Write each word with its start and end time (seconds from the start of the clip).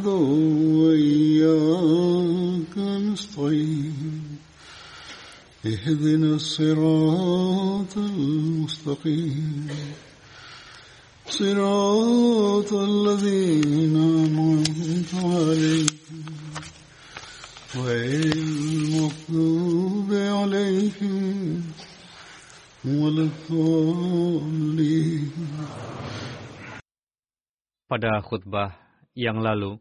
نعبد 0.00 0.06
وإياك 0.80 2.74
نستعين 2.78 4.38
اهدنا 5.66 6.34
الصراط 6.34 7.96
المستقيم 7.96 9.68
صراط 11.28 12.72
الذين 12.72 13.96
أنعمت 13.96 15.14
عليهم 15.14 16.24
غير 17.76 18.32
المغضوب 18.32 20.12
عليهم 20.12 21.62
ولا 22.84 23.22
الضالين 23.28 25.30
Pada 27.86 28.18
khutbah 28.18 28.86
yang 29.16 29.40
lalu 29.40 29.80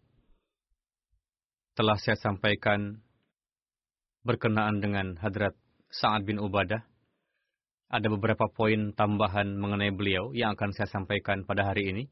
telah 1.80 1.96
saya 1.96 2.20
sampaikan 2.20 3.00
berkenaan 4.20 4.84
dengan 4.84 5.16
Hadrat 5.16 5.56
Sa'ad 5.88 6.28
bin 6.28 6.36
Ubadah. 6.36 6.84
Ada 7.88 8.04
beberapa 8.12 8.52
poin 8.52 8.92
tambahan 8.92 9.56
mengenai 9.56 9.88
beliau 9.88 10.36
yang 10.36 10.52
akan 10.52 10.76
saya 10.76 10.92
sampaikan 10.92 11.48
pada 11.48 11.64
hari 11.64 11.88
ini. 11.88 12.04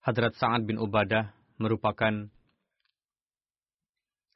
Hadrat 0.00 0.32
Sa'ad 0.40 0.64
bin 0.64 0.80
Ubadah 0.80 1.36
merupakan 1.60 2.32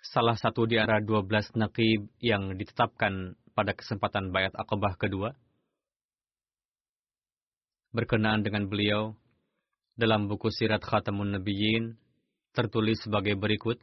salah 0.05 0.37
satu 0.37 0.69
di 0.69 0.77
antara 0.77 1.01
12 1.01 1.57
naqib 1.57 2.13
yang 2.21 2.53
ditetapkan 2.61 3.33
pada 3.57 3.73
kesempatan 3.73 4.29
Bayat 4.29 4.53
Aqabah 4.53 4.93
kedua. 5.01 5.33
Berkenaan 7.97 8.45
dengan 8.45 8.69
beliau, 8.69 9.17
dalam 9.97 10.29
buku 10.29 10.53
Sirat 10.53 10.85
Khatamun 10.85 11.33
Nabiyyin 11.33 11.97
tertulis 12.57 13.05
sebagai 13.05 13.37
berikut 13.37 13.77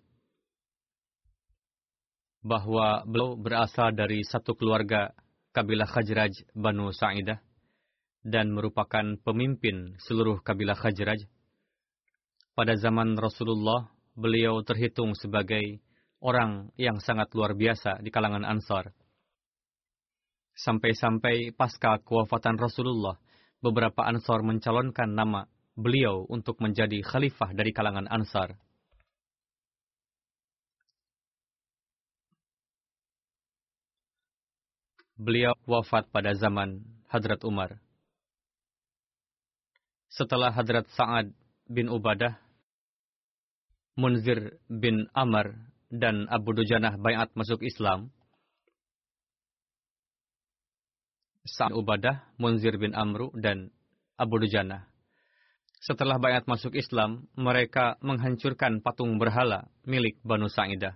bahwa 2.42 3.06
beliau 3.06 3.38
berasal 3.38 3.94
dari 3.94 4.25
satu 4.25 4.58
keluarga 4.58 5.14
kabilah 5.53 5.86
Khajraj 5.86 6.50
Banu 6.58 6.90
Sa'idah 6.90 7.38
dan 8.25 8.50
merupakan 8.52 9.16
pemimpin 9.22 9.94
seluruh 10.02 10.42
kabilah 10.42 10.75
Khajraj. 10.75 11.24
Pada 12.58 12.74
zaman 12.75 13.14
Rasulullah, 13.16 13.94
beliau 14.18 14.66
terhitung 14.66 15.14
sebagai 15.14 15.81
orang 16.24 16.72
yang 16.80 16.97
sangat 17.03 17.30
luar 17.36 17.53
biasa 17.53 18.00
di 18.00 18.09
kalangan 18.09 18.47
Ansar. 18.47 18.96
Sampai-sampai 20.53 21.52
pasca 21.53 21.97
kewafatan 22.00 22.56
Rasulullah, 22.56 23.18
beberapa 23.59 24.06
Ansar 24.06 24.46
mencalonkan 24.46 25.12
nama 25.12 25.50
beliau 25.74 26.30
untuk 26.30 26.62
menjadi 26.62 27.02
khalifah 27.02 27.52
dari 27.52 27.74
kalangan 27.74 28.06
Ansar. 28.08 28.56
Beliau 35.18 35.53
wafat 35.69 36.09
pada 36.09 36.34
zaman 36.34 36.81
Hadrat 37.09 37.41
Umar. 37.46 37.78
Setelah 40.09 40.53
Hadrat 40.53 40.90
Sa'ad 40.94 41.34
bin 41.69 41.90
Ubadah, 41.90 42.38
Munzir 43.97 44.57
bin 44.69 45.09
Amr, 45.13 45.53
dan 45.94 46.25
Abu 46.29 46.57
Dujanah 46.57 46.97
bayat 46.97 47.29
masuk 47.38 47.62
Islam, 47.62 48.09
Sa'ad 51.46 51.73
Ubadah, 51.78 52.25
Munzir 52.41 52.78
bin 52.81 52.97
Amru, 52.97 53.29
dan 53.38 53.69
Abu 54.18 54.41
Dujanah 54.41 54.94
setelah 55.84 56.16
bayat 56.16 56.47
masuk 56.47 56.79
Islam, 56.79 57.28
mereka 57.35 58.00
menghancurkan 58.00 58.79
patung 58.79 59.19
berhala 59.19 59.68
milik 59.84 60.16
Banu 60.23 60.47
Sa'idah. 60.47 60.96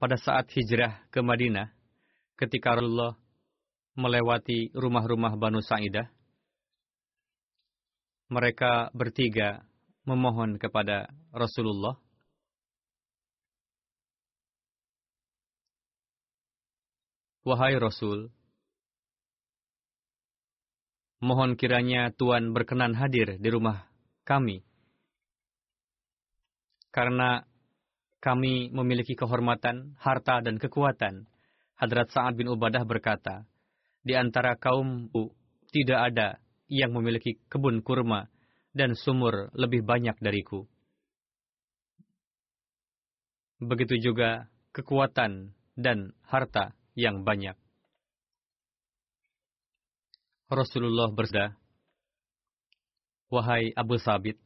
Pada 0.00 0.16
saat 0.16 0.48
hijrah 0.56 1.04
ke 1.12 1.20
Madinah, 1.20 1.68
ketika 2.40 2.72
Rasulullah 2.72 3.20
melewati 4.00 4.72
rumah-rumah 4.72 5.36
Banu 5.36 5.60
Sa'idah, 5.60 6.08
mereka 8.32 8.88
bertiga 8.96 9.60
memohon 10.08 10.56
kepada 10.56 11.12
Rasulullah 11.36 12.00
Wahai 17.44 17.76
Rasul, 17.76 18.32
Mohon 21.20 21.52
kiranya 21.60 22.08
Tuhan 22.16 22.56
berkenan 22.56 22.96
hadir 22.96 23.36
di 23.36 23.48
rumah 23.52 23.84
kami. 24.24 24.64
Karena 26.88 27.44
kami 28.20 28.68
memiliki 28.68 29.16
kehormatan, 29.16 29.96
harta, 29.96 30.44
dan 30.44 30.60
kekuatan. 30.60 31.24
Hadrat 31.80 32.12
Sa'ad 32.12 32.36
bin 32.36 32.52
Ubadah 32.52 32.84
berkata, 32.84 33.48
di 34.04 34.12
antara 34.12 34.56
kaumku 34.56 35.32
tidak 35.72 36.12
ada 36.12 36.28
yang 36.68 36.92
memiliki 36.92 37.40
kebun 37.48 37.80
kurma 37.80 38.28
dan 38.76 38.92
sumur 38.92 39.48
lebih 39.56 39.82
banyak 39.82 40.16
dariku. 40.20 40.68
Begitu 43.60 44.12
juga 44.12 44.48
kekuatan 44.72 45.52
dan 45.76 46.12
harta 46.24 46.76
yang 46.96 47.24
banyak. 47.24 47.56
Rasulullah 50.50 51.12
bersabda, 51.12 51.54
Wahai 53.30 53.70
Abu 53.78 53.94
Sabit, 54.02 54.42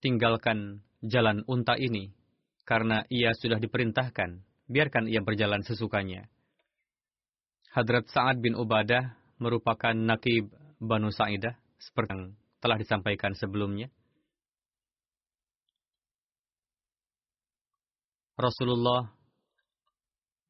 tinggalkan 0.00 0.80
jalan 1.04 1.44
unta 1.44 1.76
ini, 1.76 2.16
karena 2.62 3.02
ia 3.10 3.34
sudah 3.34 3.58
diperintahkan, 3.58 4.42
biarkan 4.70 5.10
ia 5.10 5.20
berjalan 5.20 5.62
sesukanya. 5.66 6.30
Hadrat 7.72 8.08
Sa'ad 8.12 8.38
bin 8.38 8.52
Ubadah 8.52 9.16
merupakan 9.40 9.96
nakib 9.96 10.52
Banu 10.76 11.08
Sa'idah, 11.08 11.56
seperti 11.80 12.10
yang 12.14 12.24
telah 12.62 12.76
disampaikan 12.78 13.34
sebelumnya. 13.34 13.90
Rasulullah 18.38 19.12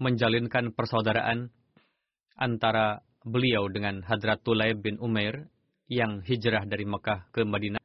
menjalinkan 0.01 0.73
persaudaraan 0.73 1.51
antara 2.39 3.05
beliau 3.23 3.69
dengan 3.71 4.03
Hadrat 4.03 4.43
Tulaib 4.43 4.83
bin 4.83 4.99
Umair 4.99 5.47
yang 5.87 6.25
hijrah 6.25 6.65
dari 6.65 6.89
Mekah 6.89 7.29
ke 7.31 7.45
Madinah. 7.45 7.82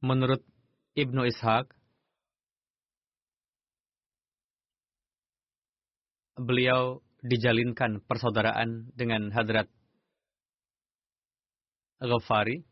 Menurut 0.00 0.40
Ibnu 0.96 1.28
Ishaq, 1.28 1.68
beliau 6.40 7.04
dijalinkan 7.20 8.00
persaudaraan 8.08 8.96
dengan 8.96 9.28
Hadrat 9.28 9.68
Ghafari. 12.00 12.64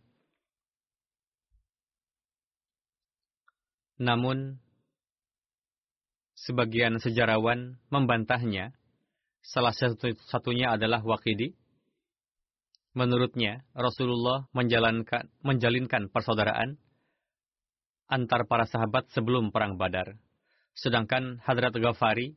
Namun, 4.01 4.57
sebagian 6.39 6.97
sejarawan 7.03 7.77
membantahnya 7.93 8.73
Salah 9.49 9.73
satu 9.73 10.13
satunya 10.29 10.77
adalah 10.77 11.01
Waqidi. 11.01 11.57
Menurutnya, 12.93 13.65
Rasulullah 13.73 14.45
menjalankan, 14.53 15.31
menjalinkan 15.41 16.13
persaudaraan 16.13 16.77
antar 18.09 18.49
para 18.49 18.65
sahabat 18.65 19.07
sebelum 19.13 19.53
Perang 19.53 19.77
Badar. 19.77 20.17
Sedangkan 20.73 21.39
Hadrat 21.45 21.77
Ghafari 21.77 22.35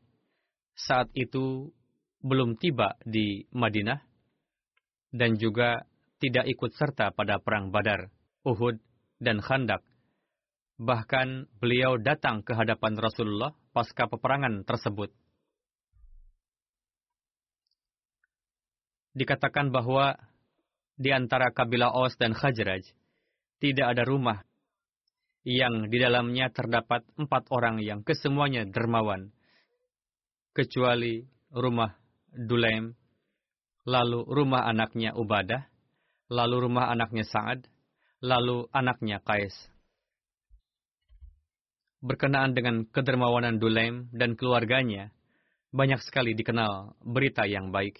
saat 0.75 1.07
itu 1.15 1.71
belum 2.21 2.59
tiba 2.59 2.99
di 3.01 3.47
Madinah 3.55 4.03
dan 5.15 5.39
juga 5.39 5.87
tidak 6.21 6.45
ikut 6.51 6.71
serta 6.77 7.15
pada 7.15 7.41
Perang 7.41 7.73
Badar, 7.73 8.11
Uhud, 8.45 8.77
dan 9.17 9.41
Khandak. 9.41 9.81
Bahkan 10.77 11.49
beliau 11.57 11.97
datang 11.97 12.45
ke 12.45 12.53
hadapan 12.53 12.99
Rasulullah 12.99 13.55
pasca 13.73 14.05
peperangan 14.05 14.67
tersebut. 14.67 15.09
dikatakan 19.11 19.71
bahwa 19.71 20.15
di 20.95 21.11
antara 21.11 21.51
kabilah 21.51 21.91
Aus 21.91 22.15
dan 22.15 22.31
Khajraj 22.31 22.83
tidak 23.59 23.87
ada 23.95 24.03
rumah 24.07 24.43
yang 25.41 25.89
di 25.89 25.97
dalamnya 25.97 26.53
terdapat 26.53 27.01
empat 27.17 27.49
orang 27.49 27.81
yang 27.81 28.05
kesemuanya 28.05 28.65
dermawan, 28.69 29.33
kecuali 30.53 31.25
rumah 31.49 31.97
Dulaim, 32.29 32.93
lalu 33.89 34.21
rumah 34.29 34.69
anaknya 34.69 35.17
Ubadah, 35.17 35.65
lalu 36.29 36.55
rumah 36.69 36.93
anaknya 36.93 37.25
Sa'ad, 37.25 37.65
lalu 38.21 38.69
anaknya 38.69 39.19
Qais. 39.25 39.55
Berkenaan 42.01 42.53
dengan 42.53 42.85
kedermawanan 42.89 43.57
Dulaim 43.57 44.09
dan 44.13 44.37
keluarganya, 44.37 45.09
banyak 45.73 46.01
sekali 46.05 46.37
dikenal 46.37 46.97
berita 47.01 47.45
yang 47.49 47.69
baik. 47.73 47.97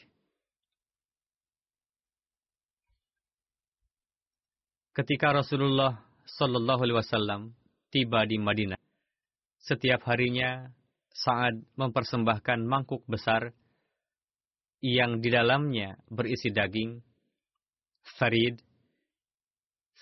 Ketika 4.91 5.31
Rasulullah 5.31 6.10
Shallallahu 6.25 6.81
Alaihi 6.85 6.97
Wasallam 7.01 7.41
tiba 7.89 8.23
di 8.25 8.37
Madinah, 8.37 8.79
setiap 9.61 10.05
harinya 10.09 10.69
Saad 11.11 11.59
mempersembahkan 11.75 12.63
mangkuk 12.63 13.03
besar 13.05 13.51
yang 14.81 15.21
di 15.21 15.29
dalamnya 15.29 15.99
berisi 16.09 16.49
daging, 16.49 17.03
sarid. 18.17 18.57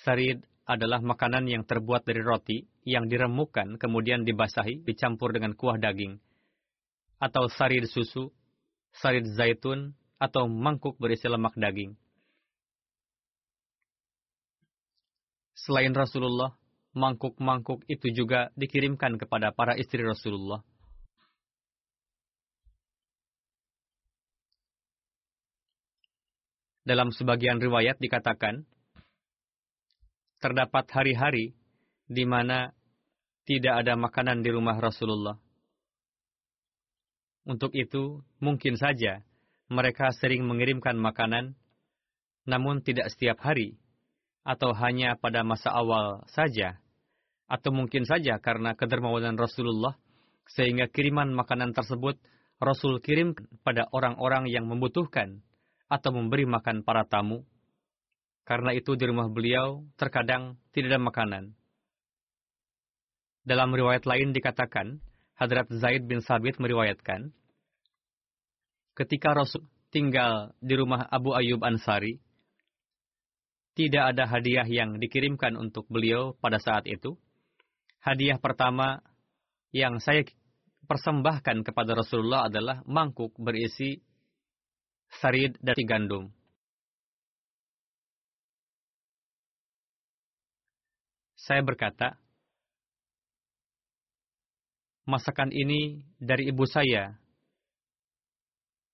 Sarid 0.06 0.46
adalah 0.64 1.04
makanan 1.04 1.50
yang 1.50 1.68
terbuat 1.68 2.08
dari 2.08 2.24
roti 2.24 2.58
yang 2.88 3.10
diremukkan 3.10 3.76
kemudian 3.76 4.24
dibasahi 4.24 4.86
dicampur 4.88 5.36
dengan 5.36 5.58
kuah 5.58 5.76
daging, 5.76 6.16
atau 7.20 7.52
sarid 7.52 7.90
susu, 7.90 8.32
sarid 8.96 9.28
zaitun, 9.36 9.92
atau 10.22 10.48
mangkuk 10.48 10.96
berisi 11.02 11.28
lemak 11.28 11.58
daging. 11.60 11.98
Selain 15.60 15.92
Rasulullah, 15.92 16.56
mangkuk-mangkuk 16.96 17.84
itu 17.92 18.16
juga 18.16 18.48
dikirimkan 18.56 19.20
kepada 19.20 19.52
para 19.52 19.76
istri 19.76 20.00
Rasulullah. 20.00 20.64
Dalam 26.88 27.12
sebagian 27.12 27.60
riwayat 27.60 28.00
dikatakan, 28.00 28.64
terdapat 30.40 30.88
hari-hari 30.96 31.54
di 32.08 32.24
mana 32.24 32.72
tidak 33.44 33.84
ada 33.84 34.00
makanan 34.00 34.40
di 34.40 34.50
rumah 34.56 34.80
Rasulullah. 34.80 35.36
Untuk 37.44 37.76
itu, 37.76 38.24
mungkin 38.40 38.80
saja 38.80 39.22
mereka 39.68 40.10
sering 40.16 40.48
mengirimkan 40.48 40.98
makanan, 40.98 41.54
namun 42.48 42.82
tidak 42.82 43.12
setiap 43.14 43.38
hari, 43.44 43.78
atau 44.50 44.74
hanya 44.74 45.14
pada 45.14 45.46
masa 45.46 45.70
awal 45.70 46.26
saja, 46.34 46.82
atau 47.46 47.70
mungkin 47.70 48.02
saja 48.10 48.42
karena 48.42 48.74
kedermawanan 48.74 49.38
Rasulullah, 49.38 49.94
sehingga 50.50 50.90
kiriman 50.90 51.30
makanan 51.38 51.78
tersebut 51.78 52.18
Rasul 52.58 52.98
kirim 52.98 53.38
pada 53.62 53.86
orang-orang 53.94 54.50
yang 54.50 54.66
membutuhkan 54.66 55.46
atau 55.86 56.10
memberi 56.18 56.50
makan 56.50 56.82
para 56.82 57.06
tamu. 57.06 57.46
Karena 58.42 58.74
itu 58.74 58.98
di 58.98 59.06
rumah 59.06 59.30
beliau 59.30 59.86
terkadang 59.94 60.58
tidak 60.74 60.98
ada 60.98 61.02
makanan. 61.06 61.44
Dalam 63.46 63.70
riwayat 63.70 64.10
lain 64.10 64.34
dikatakan, 64.34 64.98
Hadrat 65.38 65.70
Zaid 65.70 66.10
bin 66.10 66.26
Sabit 66.26 66.58
meriwayatkan, 66.58 67.30
ketika 68.98 69.38
Rasul 69.38 69.70
tinggal 69.94 70.58
di 70.60 70.74
rumah 70.74 71.06
Abu 71.08 71.38
Ayyub 71.38 71.62
Ansari, 71.62 72.18
tidak 73.80 74.12
ada 74.12 74.28
hadiah 74.28 74.68
yang 74.68 75.00
dikirimkan 75.00 75.56
untuk 75.56 75.88
beliau 75.88 76.36
pada 76.44 76.60
saat 76.60 76.84
itu. 76.84 77.16
Hadiah 78.04 78.36
pertama 78.36 79.00
yang 79.72 80.04
saya 80.04 80.28
persembahkan 80.84 81.64
kepada 81.64 81.96
Rasulullah 81.96 82.52
adalah 82.52 82.84
mangkuk 82.84 83.32
berisi 83.40 84.04
sarid 85.24 85.56
dan 85.64 85.80
gandum. 85.88 86.28
Saya 91.40 91.64
berkata, 91.64 92.20
masakan 95.08 95.56
ini 95.56 96.04
dari 96.20 96.52
ibu 96.52 96.68
saya 96.68 97.16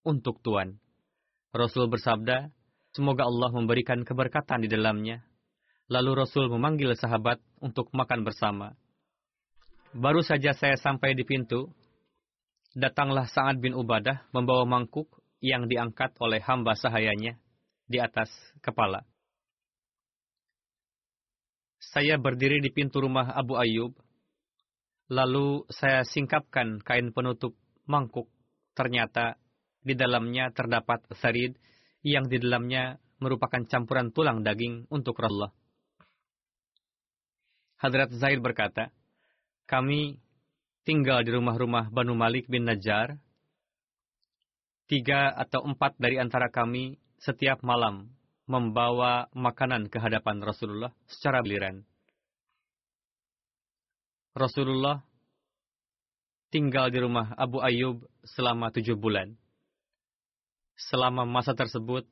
untuk 0.06 0.46
Tuan. 0.46 0.78
Rasul 1.50 1.90
bersabda, 1.90 2.54
Semoga 2.96 3.28
Allah 3.28 3.52
memberikan 3.52 4.08
keberkatan 4.08 4.64
di 4.64 4.72
dalamnya. 4.72 5.20
Lalu 5.92 6.24
Rasul 6.24 6.48
memanggil 6.48 6.96
sahabat 6.96 7.44
untuk 7.60 7.92
makan 7.92 8.24
bersama. 8.24 8.72
Baru 9.92 10.24
saja 10.24 10.56
saya 10.56 10.80
sampai 10.80 11.12
di 11.12 11.28
pintu, 11.28 11.68
datanglah 12.72 13.28
Sa'ad 13.28 13.60
bin 13.60 13.76
Ubadah 13.76 14.32
membawa 14.32 14.64
mangkuk 14.64 15.12
yang 15.44 15.68
diangkat 15.68 16.16
oleh 16.24 16.40
hamba 16.40 16.72
sahayanya 16.80 17.36
di 17.84 18.00
atas 18.00 18.32
kepala. 18.64 19.04
Saya 21.84 22.16
berdiri 22.16 22.64
di 22.64 22.72
pintu 22.72 23.04
rumah 23.04 23.36
Abu 23.36 23.60
Ayyub, 23.60 23.92
lalu 25.12 25.68
saya 25.68 26.08
singkapkan 26.08 26.80
kain 26.80 27.12
penutup 27.12 27.60
mangkuk. 27.92 28.32
Ternyata 28.72 29.36
di 29.84 30.00
dalamnya 30.00 30.50
terdapat 30.56 31.04
sarid 31.20 31.60
yang 32.06 32.30
di 32.30 32.38
dalamnya 32.38 33.02
merupakan 33.18 33.66
campuran 33.66 34.14
tulang 34.14 34.46
daging 34.46 34.86
untuk 34.94 35.18
Rasulullah. 35.18 35.50
Hadrat 37.82 38.14
Zaid 38.14 38.46
berkata, 38.46 38.94
kami 39.66 40.22
tinggal 40.86 41.26
di 41.26 41.34
rumah-rumah 41.34 41.90
Banu 41.90 42.14
Malik 42.14 42.46
bin 42.46 42.70
Najjar. 42.70 43.18
Tiga 44.86 45.34
atau 45.34 45.66
empat 45.66 45.98
dari 45.98 46.22
antara 46.22 46.54
kami 46.54 47.02
setiap 47.18 47.66
malam 47.66 48.14
membawa 48.46 49.26
makanan 49.34 49.90
ke 49.90 49.98
hadapan 49.98 50.46
Rasulullah 50.46 50.94
secara 51.10 51.42
giliran. 51.42 51.82
Rasulullah 54.38 55.02
tinggal 56.54 56.94
di 56.94 57.02
rumah 57.02 57.34
Abu 57.34 57.66
Ayyub 57.66 58.06
selama 58.22 58.70
tujuh 58.70 58.94
bulan. 58.94 59.34
Selama 60.76 61.24
masa 61.24 61.56
tersebut, 61.56 62.04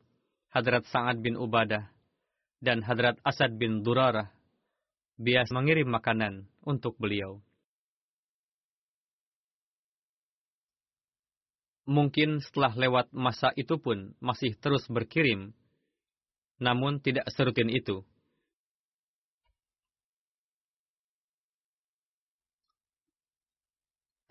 Hadrat 0.47 0.87
Sa'ad 0.87 1.19
bin 1.19 1.35
Ubadah 1.35 1.91
dan 2.63 2.79
Hadrat 2.79 3.19
Asad 3.27 3.59
bin 3.59 3.83
Durarah 3.83 4.31
biasa 5.19 5.51
mengirim 5.51 5.91
makanan 5.91 6.47
untuk 6.63 6.95
beliau. 6.95 7.43
Mungkin 11.83 12.39
setelah 12.39 12.71
lewat 12.71 13.11
masa 13.11 13.51
itu 13.59 13.75
pun 13.75 14.15
masih 14.23 14.55
terus 14.55 14.87
berkirim, 14.87 15.51
namun 16.55 17.03
tidak 17.03 17.27
serutin 17.35 17.67
itu. 17.67 18.07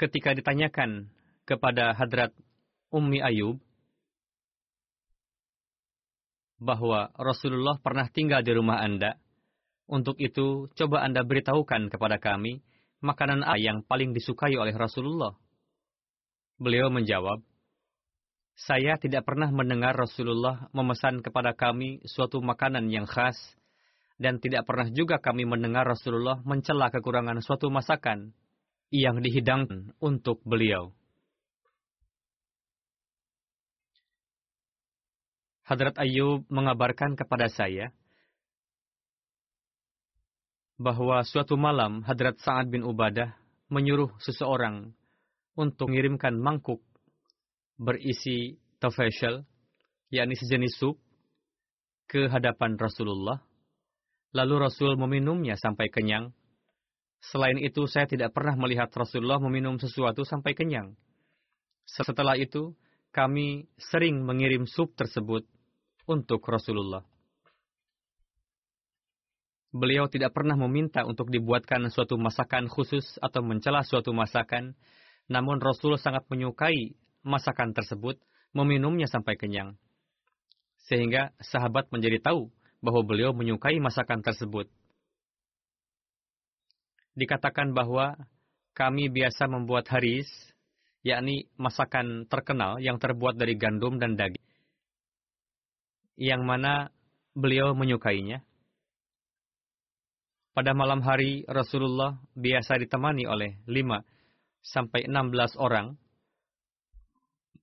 Ketika 0.00 0.32
ditanyakan 0.32 1.12
kepada 1.44 1.92
Hadrat 1.92 2.32
Ummi 2.88 3.20
Ayub, 3.20 3.60
bahwa 6.62 7.10
Rasulullah 7.18 7.82
pernah 7.82 8.06
tinggal 8.06 8.46
di 8.46 8.54
rumah 8.54 8.78
Anda. 8.78 9.18
Untuk 9.90 10.14
itu, 10.22 10.70
coba 10.78 11.02
Anda 11.02 11.26
beritahukan 11.26 11.90
kepada 11.90 12.22
kami 12.22 12.62
makanan 13.02 13.42
apa 13.42 13.58
yang 13.58 13.82
paling 13.82 14.14
disukai 14.14 14.54
oleh 14.54 14.70
Rasulullah. 14.70 15.34
Beliau 16.62 16.86
menjawab, 16.94 17.42
saya 18.54 18.94
tidak 19.02 19.26
pernah 19.26 19.50
mendengar 19.50 19.98
Rasulullah 19.98 20.70
memesan 20.70 21.18
kepada 21.18 21.50
kami 21.58 21.98
suatu 22.06 22.38
makanan 22.38 22.86
yang 22.94 23.10
khas, 23.10 23.34
dan 24.22 24.38
tidak 24.38 24.62
pernah 24.70 24.86
juga 24.86 25.18
kami 25.18 25.42
mendengar 25.42 25.82
Rasulullah 25.82 26.38
mencela 26.46 26.94
kekurangan 26.94 27.42
suatu 27.42 27.66
masakan 27.74 28.30
yang 28.94 29.18
dihidangkan 29.18 29.98
untuk 29.98 30.38
beliau. 30.46 30.94
Hadrat 35.72 35.96
Ayub 35.96 36.44
mengabarkan 36.52 37.16
kepada 37.16 37.48
saya 37.48 37.96
bahwa 40.76 41.24
suatu 41.24 41.56
malam 41.56 42.04
Hadrat 42.04 42.36
Sa'ad 42.44 42.68
bin 42.68 42.84
Ubadah 42.84 43.32
menyuruh 43.72 44.12
seseorang 44.20 44.92
untuk 45.56 45.88
mengirimkan 45.88 46.36
mangkuk 46.36 46.84
berisi 47.80 48.60
tafashal, 48.84 49.48
yakni 50.12 50.36
sejenis 50.36 50.76
sup, 50.76 51.00
ke 52.04 52.28
hadapan 52.28 52.76
Rasulullah. 52.76 53.40
Lalu 54.36 54.68
Rasul 54.68 55.00
meminumnya 55.00 55.56
sampai 55.56 55.88
kenyang. 55.88 56.36
Selain 57.24 57.56
itu, 57.56 57.88
saya 57.88 58.04
tidak 58.04 58.36
pernah 58.36 58.60
melihat 58.60 58.92
Rasulullah 58.92 59.40
meminum 59.40 59.80
sesuatu 59.80 60.20
sampai 60.28 60.52
kenyang. 60.52 60.92
Setelah 61.88 62.36
itu, 62.36 62.76
kami 63.08 63.72
sering 63.80 64.20
mengirim 64.20 64.68
sup 64.68 64.92
tersebut 64.92 65.48
untuk 66.06 66.42
Rasulullah. 66.46 67.04
Beliau 69.72 70.04
tidak 70.04 70.36
pernah 70.36 70.52
meminta 70.52 71.00
untuk 71.08 71.32
dibuatkan 71.32 71.88
suatu 71.88 72.20
masakan 72.20 72.68
khusus 72.68 73.16
atau 73.24 73.40
mencela 73.40 73.80
suatu 73.80 74.12
masakan, 74.12 74.76
namun 75.32 75.64
Rasul 75.64 75.96
sangat 75.96 76.28
menyukai 76.28 76.92
masakan 77.24 77.72
tersebut, 77.72 78.20
meminumnya 78.52 79.08
sampai 79.08 79.40
kenyang. 79.40 79.80
Sehingga 80.84 81.32
sahabat 81.40 81.88
menjadi 81.88 82.20
tahu 82.20 82.52
bahwa 82.84 83.00
beliau 83.00 83.32
menyukai 83.32 83.80
masakan 83.80 84.20
tersebut. 84.20 84.68
Dikatakan 87.16 87.72
bahwa 87.72 88.20
kami 88.76 89.08
biasa 89.08 89.48
membuat 89.48 89.88
haris, 89.88 90.28
yakni 91.00 91.48
masakan 91.56 92.28
terkenal 92.28 92.76
yang 92.76 93.00
terbuat 93.00 93.40
dari 93.40 93.56
gandum 93.56 93.96
dan 93.96 94.20
daging, 94.20 94.51
yang 96.16 96.44
mana 96.44 96.92
beliau 97.32 97.72
menyukainya. 97.72 98.44
Pada 100.52 100.76
malam 100.76 101.00
hari 101.00 101.48
Rasulullah 101.48 102.20
biasa 102.36 102.76
ditemani 102.76 103.24
oleh 103.24 103.56
lima 103.64 104.04
sampai 104.60 105.08
enam 105.08 105.32
belas 105.32 105.56
orang, 105.56 105.96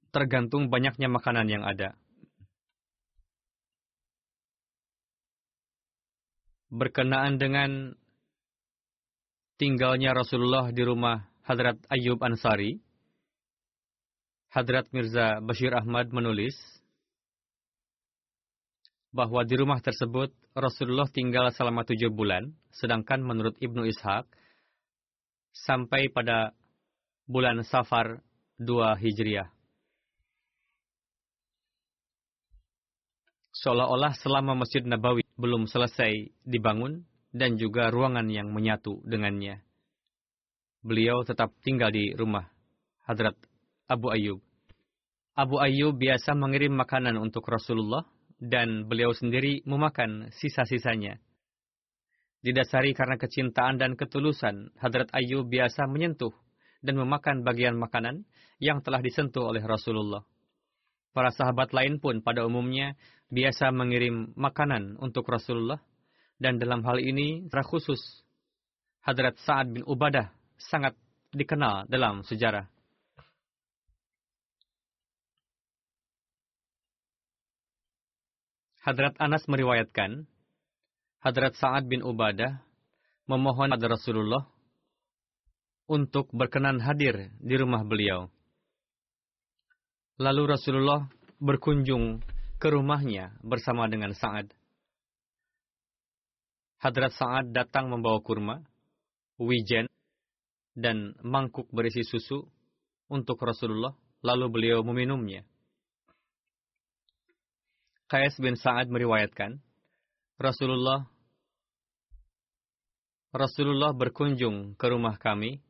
tergantung 0.10 0.74
banyaknya 0.74 1.06
makanan 1.06 1.46
yang 1.46 1.62
ada. 1.62 1.94
Berkenaan 6.70 7.38
dengan 7.38 7.94
tinggalnya 9.58 10.14
Rasulullah 10.14 10.70
di 10.74 10.82
rumah 10.82 11.30
Hadrat 11.46 11.78
Ayyub 11.90 12.22
Ansari, 12.22 12.78
Hadrat 14.50 14.90
Mirza 14.94 15.42
Bashir 15.46 15.74
Ahmad 15.74 16.10
menulis, 16.10 16.58
bahwa 19.10 19.42
di 19.42 19.58
rumah 19.58 19.82
tersebut 19.82 20.30
Rasulullah 20.54 21.10
tinggal 21.10 21.50
selama 21.50 21.82
tujuh 21.86 22.14
bulan, 22.14 22.54
sedangkan 22.70 23.26
menurut 23.26 23.58
Ibnu 23.58 23.86
Ishaq, 23.90 24.26
sampai 25.54 26.14
pada 26.14 26.54
bulan 27.26 27.62
Safar 27.66 28.22
2 28.62 29.02
Hijriah. 29.02 29.50
Seolah-olah 33.60 34.16
selama 34.16 34.56
Masjid 34.56 34.86
Nabawi 34.86 35.26
belum 35.36 35.68
selesai 35.68 36.32
dibangun 36.48 37.04
dan 37.36 37.60
juga 37.60 37.92
ruangan 37.92 38.26
yang 38.32 38.56
menyatu 38.56 39.04
dengannya. 39.04 39.60
Beliau 40.80 41.28
tetap 41.28 41.52
tinggal 41.60 41.92
di 41.92 42.16
rumah 42.16 42.48
Hadrat 43.04 43.36
Abu 43.90 44.16
Ayyub. 44.16 44.40
Abu 45.36 45.60
Ayyub 45.60 45.92
biasa 46.00 46.40
mengirim 46.40 46.72
makanan 46.72 47.20
untuk 47.20 47.44
Rasulullah 47.52 48.08
dan 48.40 48.88
beliau 48.88 49.12
sendiri 49.12 49.62
memakan 49.68 50.32
sisa-sisanya. 50.32 51.20
Didasari 52.40 52.96
karena 52.96 53.20
kecintaan 53.20 53.76
dan 53.76 54.00
ketulusan, 54.00 54.72
Hadrat 54.80 55.12
Ayub 55.12 55.52
biasa 55.52 55.92
menyentuh 55.92 56.32
dan 56.80 56.96
memakan 56.96 57.44
bagian 57.44 57.76
makanan 57.76 58.24
yang 58.64 58.80
telah 58.80 59.04
disentuh 59.04 59.44
oleh 59.44 59.60
Rasulullah. 59.60 60.24
Para 61.12 61.36
sahabat 61.36 61.76
lain 61.76 62.00
pun 62.00 62.24
pada 62.24 62.48
umumnya 62.48 62.96
biasa 63.28 63.76
mengirim 63.76 64.32
makanan 64.40 64.96
untuk 65.04 65.28
Rasulullah, 65.28 65.84
dan 66.40 66.56
dalam 66.56 66.80
hal 66.88 67.04
ini 67.04 67.44
secara 67.52 67.68
khusus 67.68 68.00
Hadrat 69.04 69.36
Sa'ad 69.44 69.76
bin 69.76 69.84
Ubadah 69.84 70.32
sangat 70.56 70.96
dikenal 71.36 71.92
dalam 71.92 72.24
sejarah. 72.24 72.72
Hadrat 78.80 79.20
Anas 79.20 79.44
meriwayatkan, 79.52 80.24
Hadrat 81.20 81.60
Sa'ad 81.60 81.92
bin 81.92 82.00
Ubadah 82.00 82.64
memohon 83.28 83.76
pada 83.76 83.92
Rasulullah 83.92 84.48
untuk 85.84 86.32
berkenan 86.32 86.80
hadir 86.80 87.28
di 87.44 87.56
rumah 87.60 87.84
beliau. 87.84 88.32
Lalu 90.16 90.56
Rasulullah 90.56 91.12
berkunjung 91.44 92.24
ke 92.56 92.68
rumahnya 92.72 93.36
bersama 93.44 93.92
dengan 93.92 94.16
Sa'ad. 94.16 94.48
Hadrat 96.80 97.12
Sa'ad 97.20 97.52
datang 97.52 97.92
membawa 97.92 98.24
kurma, 98.24 98.64
wijen, 99.36 99.92
dan 100.72 101.20
mangkuk 101.20 101.68
berisi 101.76 102.08
susu 102.08 102.48
untuk 103.12 103.44
Rasulullah, 103.44 103.92
lalu 104.24 104.48
beliau 104.48 104.80
meminumnya. 104.88 105.44
Qais 108.10 108.34
bin 108.42 108.58
Sa'ad 108.58 108.90
meriwayatkan, 108.90 109.62
Rasulullah 110.42 111.06
Rasulullah 113.30 113.94
berkunjung 113.94 114.74
ke 114.74 114.90
rumah 114.90 115.14
kami. 115.22 115.62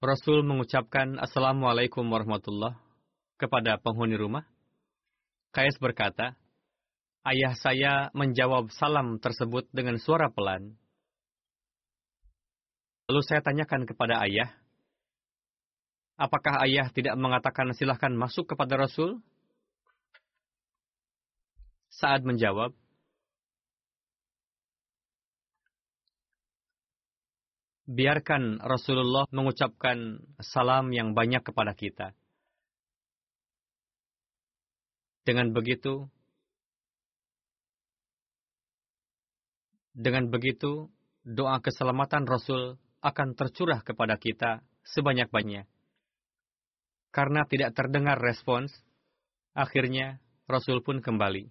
Rasul 0.00 0.40
mengucapkan 0.48 1.20
Assalamualaikum 1.20 2.00
warahmatullah 2.08 2.80
kepada 3.36 3.76
penghuni 3.76 4.16
rumah. 4.16 4.48
Qais 5.52 5.76
berkata, 5.76 6.40
Ayah 7.28 7.52
saya 7.60 8.08
menjawab 8.16 8.72
salam 8.72 9.20
tersebut 9.20 9.68
dengan 9.68 10.00
suara 10.00 10.32
pelan. 10.32 10.80
Lalu 13.12 13.20
saya 13.20 13.44
tanyakan 13.44 13.84
kepada 13.84 14.24
ayah, 14.24 14.48
Apakah 16.14 16.62
ayah 16.62 16.86
tidak 16.94 17.18
mengatakan 17.18 17.74
silahkan 17.74 18.14
masuk 18.14 18.54
kepada 18.54 18.78
Rasul? 18.78 19.18
Saat 21.90 22.22
menjawab, 22.26 22.74
biarkan 27.86 28.62
Rasulullah 28.62 29.28
mengucapkan 29.30 30.22
salam 30.40 30.90
yang 30.90 31.12
banyak 31.12 31.42
kepada 31.44 31.74
kita. 31.76 32.14
Dengan 35.24 35.50
begitu, 35.56 36.10
dengan 39.96 40.28
begitu, 40.28 40.92
doa 41.24 41.58
keselamatan 41.58 42.28
Rasul 42.28 42.76
akan 43.00 43.32
tercurah 43.32 43.80
kepada 43.80 44.20
kita 44.20 44.60
sebanyak-banyaknya. 44.84 45.73
Karena 47.14 47.46
tidak 47.46 47.78
terdengar 47.78 48.18
respons, 48.18 48.74
akhirnya 49.54 50.18
Rasul 50.50 50.82
pun 50.82 50.98
kembali. 50.98 51.46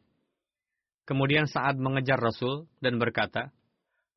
Kemudian 1.07 1.47
saat 1.47 1.79
mengejar 1.79 2.19
Rasul 2.19 2.67
dan 2.83 2.99
berkata, 2.99 3.55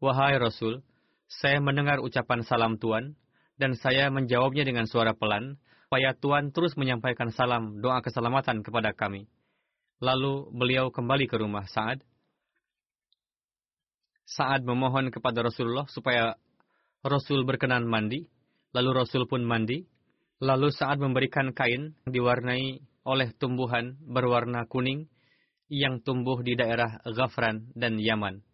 Wahai 0.03 0.43
Rasul, 0.43 0.83
saya 1.31 1.63
mendengar 1.63 2.03
ucapan 2.03 2.43
salam 2.43 2.83
Tuhan, 2.83 3.15
dan 3.57 3.79
saya 3.79 4.11
menjawabnya 4.11 4.67
dengan 4.67 4.91
suara 4.91 5.15
pelan, 5.15 5.55
supaya 5.87 6.19
Tuhan 6.19 6.51
terus 6.51 6.75
menyampaikan 6.75 7.31
salam 7.31 7.79
doa 7.79 8.03
keselamatan 8.03 8.67
kepada 8.67 8.91
kami. 8.91 9.31
Lalu 10.03 10.51
beliau 10.51 10.91
kembali 10.91 11.31
ke 11.31 11.39
rumah 11.39 11.65
Sa'ad. 11.71 12.03
Sa'ad 14.27 14.67
memohon 14.67 15.15
kepada 15.15 15.47
Rasulullah 15.47 15.87
supaya 15.87 16.35
Rasul 17.07 17.47
berkenan 17.47 17.87
mandi, 17.87 18.27
lalu 18.75 18.91
Rasul 18.99 19.31
pun 19.31 19.47
mandi, 19.47 19.87
Lalu 20.37 20.69
saat 20.69 21.01
memberikan 21.01 21.57
kain 21.57 21.97
diwarnai 22.05 22.85
oleh 23.09 23.33
tumbuhan 23.41 23.97
berwarna 24.05 24.69
kuning 24.69 25.09
yang 25.73 26.05
tumbuh 26.05 26.45
di 26.45 26.53
daerah 26.53 27.01
Ghafran 27.09 27.73
dan 27.73 27.97
Yaman. 27.97 28.45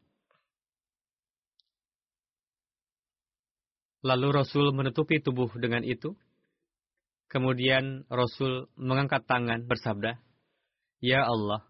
Lalu 4.03 4.29
Rasul 4.31 4.71
menutupi 4.71 5.19
tubuh 5.19 5.51
dengan 5.59 5.83
itu. 5.83 6.15
Kemudian 7.31 8.05
Rasul 8.12 8.69
mengangkat 8.77 9.25
tangan 9.25 9.65
bersabda, 9.65 10.21
Ya 11.01 11.25
Allah, 11.25 11.65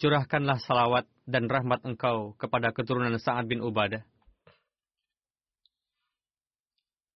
curahkanlah 0.00 0.58
salawat 0.64 1.04
dan 1.28 1.46
rahmat 1.46 1.84
engkau 1.84 2.32
kepada 2.40 2.72
keturunan 2.72 3.14
Sa'ad 3.20 3.46
bin 3.46 3.60
Ubadah. 3.60 4.02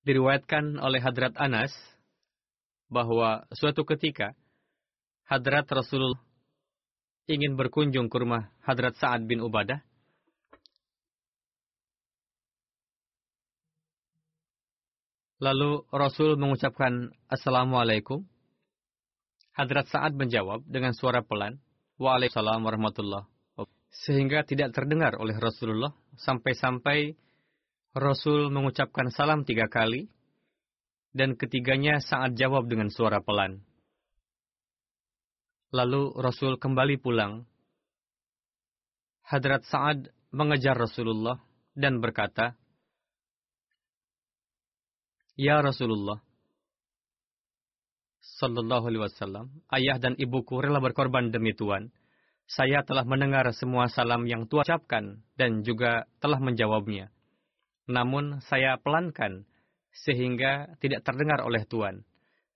Diriwayatkan 0.05 0.79
oleh 0.79 1.01
Hadrat 1.03 1.35
Anas 1.35 1.75
bahwa 2.87 3.45
suatu 3.55 3.83
ketika 3.83 4.35
Hadrat 5.27 5.67
Rasulullah 5.67 6.23
ingin 7.27 7.59
berkunjung 7.59 8.07
ke 8.07 8.17
rumah 8.23 8.55
Hadrat 8.63 8.95
Sa'ad 8.99 9.27
bin 9.27 9.43
Ubadah. 9.43 9.83
Lalu 15.37 15.85
Rasul 15.93 16.41
mengucapkan 16.41 17.13
Assalamualaikum. 17.29 18.25
Hadrat 19.53 19.91
Sa'ad 19.91 20.17
menjawab 20.17 20.65
dengan 20.65 20.97
suara 20.97 21.21
pelan, 21.21 21.61
Waalaikumsalam 22.01 22.65
warahmatullah. 22.65 23.29
Sehingga 24.07 24.45
tidak 24.45 24.77
terdengar 24.77 25.17
oleh 25.17 25.37
Rasulullah 25.37 25.93
sampai-sampai 26.21 27.17
Rasul 27.97 28.53
mengucapkan 28.53 29.09
salam 29.09 29.45
tiga 29.49 29.69
kali, 29.73 30.09
dan 31.17 31.33
ketiganya 31.41 32.05
saat 32.05 32.37
jawab 32.37 32.69
dengan 32.69 32.93
suara 32.93 33.25
pelan. 33.25 33.65
Lalu 35.73 36.13
Rasul 36.21 36.61
kembali 36.61 37.01
pulang. 37.01 37.49
Hadrat 39.25 39.65
Sa'ad 39.67 40.13
mengejar 40.31 40.77
Rasulullah 40.77 41.41
dan 41.75 41.99
berkata, 41.99 42.55
Ya 45.35 45.59
Rasulullah, 45.61 46.23
Sallallahu 48.37 48.85
Alaihi 48.89 49.03
Wasallam, 49.05 49.47
ayah 49.73 49.97
dan 49.97 50.15
ibuku 50.21 50.61
rela 50.61 50.79
berkorban 50.79 51.33
demi 51.33 51.57
Tuhan. 51.57 51.93
Saya 52.47 52.87
telah 52.87 53.03
mendengar 53.03 53.51
semua 53.57 53.91
salam 53.91 54.23
yang 54.29 54.47
Tuhan 54.47 54.63
ucapkan 54.63 55.05
dan 55.35 55.67
juga 55.67 56.07
telah 56.23 56.39
menjawabnya. 56.39 57.11
Namun 57.91 58.39
saya 58.47 58.79
pelankan 58.79 59.47
sehingga 60.05 60.77
tidak 60.83 61.07
terdengar 61.07 61.41
oleh 61.41 61.65
Tuhan. 61.65 62.05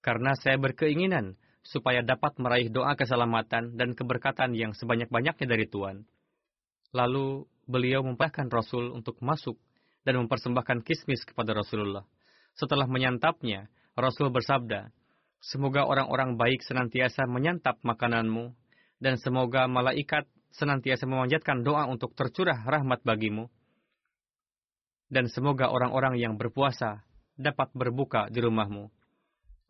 Karena 0.00 0.36
saya 0.36 0.56
berkeinginan 0.56 1.36
supaya 1.60 2.00
dapat 2.00 2.36
meraih 2.40 2.72
doa 2.72 2.96
keselamatan 2.96 3.76
dan 3.76 3.92
keberkatan 3.92 4.56
yang 4.56 4.72
sebanyak-banyaknya 4.72 5.46
dari 5.46 5.68
Tuhan. 5.68 6.08
Lalu 6.96 7.44
beliau 7.68 8.02
mempersilahkan 8.02 8.48
Rasul 8.50 8.90
untuk 8.90 9.20
masuk 9.22 9.60
dan 10.02 10.16
mempersembahkan 10.24 10.82
kismis 10.82 11.22
kepada 11.22 11.52
Rasulullah. 11.52 12.02
Setelah 12.56 12.88
menyantapnya, 12.88 13.68
Rasul 13.94 14.32
bersabda, 14.32 14.90
Semoga 15.40 15.88
orang-orang 15.88 16.36
baik 16.36 16.60
senantiasa 16.60 17.24
menyantap 17.24 17.80
makananmu, 17.80 18.52
dan 19.00 19.16
semoga 19.16 19.64
malaikat 19.64 20.28
senantiasa 20.52 21.08
memanjatkan 21.08 21.64
doa 21.64 21.88
untuk 21.88 22.12
tercurah 22.12 22.60
rahmat 22.68 23.00
bagimu. 23.00 23.48
Dan 25.08 25.32
semoga 25.32 25.72
orang-orang 25.72 26.20
yang 26.20 26.36
berpuasa 26.36 27.02
dapat 27.40 27.72
berbuka 27.72 28.28
di 28.28 28.44
rumahmu. 28.44 28.92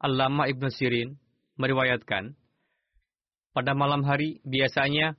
Allama 0.03 0.51
Ibn 0.51 0.67
Sirin 0.75 1.15
meriwayatkan, 1.55 2.35
pada 3.55 3.73
malam 3.75 4.03
hari 4.03 4.43
biasanya 4.47 5.15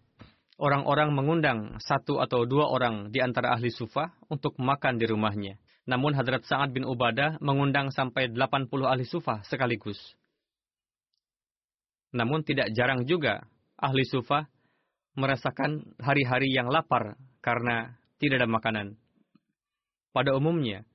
orang-orang 0.61 1.11
mengundang 1.11 1.59
satu 1.81 2.19
atau 2.19 2.47
dua 2.47 2.69
orang 2.69 3.09
di 3.11 3.19
antara 3.19 3.55
ahli 3.55 3.71
sufah 3.73 4.13
untuk 4.29 4.55
makan 4.61 5.01
di 5.01 5.05
rumahnya. 5.09 5.55
Namun 5.89 6.13
Hadrat 6.13 6.45
Sa'ad 6.45 6.71
bin 6.71 6.85
Ubadah 6.85 7.41
mengundang 7.41 7.89
sampai 7.89 8.29
80 8.29 8.69
ahli 8.85 9.03
sufah 9.03 9.41
sekaligus. 9.43 9.97
Namun 12.13 12.45
tidak 12.45 12.71
jarang 12.75 13.07
juga 13.07 13.47
ahli 13.79 14.05
sufah 14.05 14.45
merasakan 15.17 15.97
hari-hari 15.99 16.53
yang 16.53 16.69
lapar 16.71 17.17
karena 17.43 17.97
tidak 18.21 18.45
ada 18.45 18.49
makanan. 18.51 18.87
Pada 20.13 20.35
umumnya, 20.35 20.85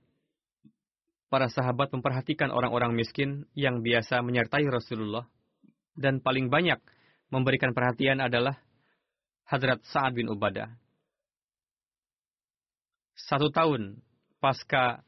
para 1.26 1.50
sahabat 1.50 1.90
memperhatikan 1.90 2.54
orang-orang 2.54 2.94
miskin 2.94 3.50
yang 3.58 3.82
biasa 3.82 4.22
menyertai 4.22 4.66
Rasulullah 4.70 5.26
dan 5.98 6.22
paling 6.22 6.52
banyak 6.52 6.78
memberikan 7.32 7.74
perhatian 7.74 8.22
adalah 8.22 8.60
Hadrat 9.46 9.82
Sa'ad 9.86 10.14
bin 10.14 10.30
Ubadah. 10.30 10.70
Satu 13.16 13.48
tahun 13.50 14.02
pasca 14.38 15.02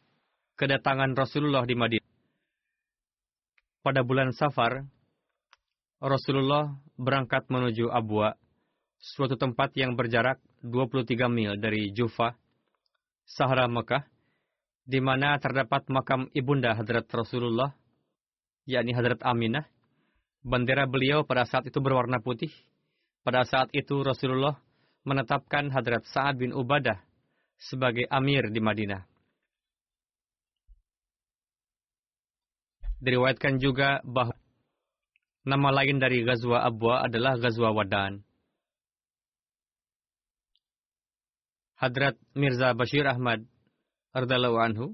kedatangan 0.57 1.14
Rasulullah 1.14 1.62
di 1.69 1.77
Madinah, 1.77 2.09
pada 3.85 4.03
bulan 4.03 4.35
Safar, 4.35 4.83
Rasulullah 6.03 6.73
berangkat 6.99 7.47
menuju 7.47 7.90
Abwa, 7.90 8.35
suatu 8.99 9.38
tempat 9.38 9.75
yang 9.79 9.95
berjarak 9.95 10.42
23 10.66 11.31
mil 11.31 11.55
dari 11.59 11.95
Jufa, 11.95 12.35
Sahara 13.23 13.71
Mekah, 13.71 14.03
di 14.88 15.05
mana 15.05 15.37
terdapat 15.37 15.85
makam 15.92 16.33
ibunda 16.33 16.72
Hadrat 16.72 17.05
Rasulullah, 17.12 17.77
yakni 18.64 18.96
Hadrat 18.96 19.20
Aminah, 19.20 19.68
Bendera 20.48 20.87
beliau 20.87 21.27
pada 21.27 21.44
saat 21.44 21.66
itu 21.66 21.83
berwarna 21.83 22.22
putih. 22.22 22.48
Pada 23.27 23.44
saat 23.44 23.68
itu 23.74 24.01
Rasulullah 24.01 24.57
menetapkan 25.03 25.68
Hadrat 25.68 26.07
Sa'ad 26.09 26.38
bin 26.38 26.55
Ubadah 26.55 27.03
sebagai 27.59 28.07
amir 28.09 28.48
di 28.48 28.62
Madinah. 28.62 29.03
Diriwayatkan 33.03 33.61
juga 33.61 34.01
bahwa 34.07 34.35
nama 35.44 35.68
lain 35.83 36.01
dari 36.01 36.24
Ghazwa 36.24 36.64
Abwa 36.64 37.03
adalah 37.05 37.37
Ghazwa 37.37 37.74
Wadan. 37.74 38.22
Hadrat 41.79 42.18
Mirza 42.35 42.74
Bashir 42.74 43.07
Ahmad 43.07 43.46
Ardallahu 44.16 44.57
anhu 44.57 44.87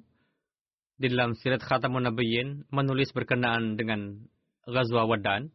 di 0.98 1.11
dalam 1.11 1.35
Sirat 1.38 1.62
Khatamun 1.62 2.07
Nabiyyin 2.07 2.66
menulis 2.70 3.11
berkenaan 3.11 3.74
dengan 3.74 4.27
Ghazwa 4.66 5.07
Wadan, 5.07 5.50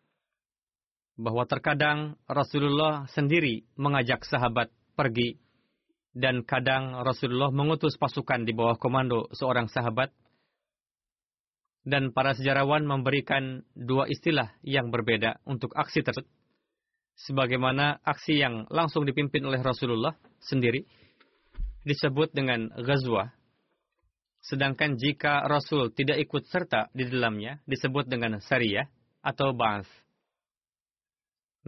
bahwa 1.20 1.44
terkadang 1.44 2.16
Rasulullah 2.28 3.08
sendiri 3.12 3.68
mengajak 3.76 4.24
sahabat 4.24 4.72
pergi, 4.96 5.40
dan 6.16 6.48
kadang 6.48 7.04
Rasulullah 7.04 7.52
mengutus 7.52 8.00
pasukan 8.00 8.48
di 8.48 8.56
bawah 8.56 8.80
komando 8.80 9.28
seorang 9.36 9.68
sahabat, 9.68 10.12
dan 11.84 12.12
para 12.16 12.36
sejarawan 12.36 12.84
memberikan 12.88 13.64
dua 13.76 14.08
istilah 14.08 14.56
yang 14.64 14.92
berbeda 14.92 15.40
untuk 15.48 15.76
aksi 15.76 16.04
tersebut. 16.04 16.28
Sebagaimana 17.20 18.00
aksi 18.00 18.40
yang 18.40 18.64
langsung 18.72 19.04
dipimpin 19.04 19.44
oleh 19.44 19.60
Rasulullah 19.60 20.16
sendiri 20.40 20.88
disebut 21.84 22.32
dengan 22.32 22.72
Ghazwa, 22.80 23.39
sedangkan 24.50 24.98
jika 24.98 25.46
Rasul 25.46 25.94
tidak 25.94 26.18
ikut 26.26 26.50
serta 26.50 26.90
di 26.90 27.06
dalamnya 27.06 27.62
disebut 27.70 28.10
dengan 28.10 28.42
Sariyah 28.42 28.90
atau 29.22 29.54
Ba'ath. 29.54 29.90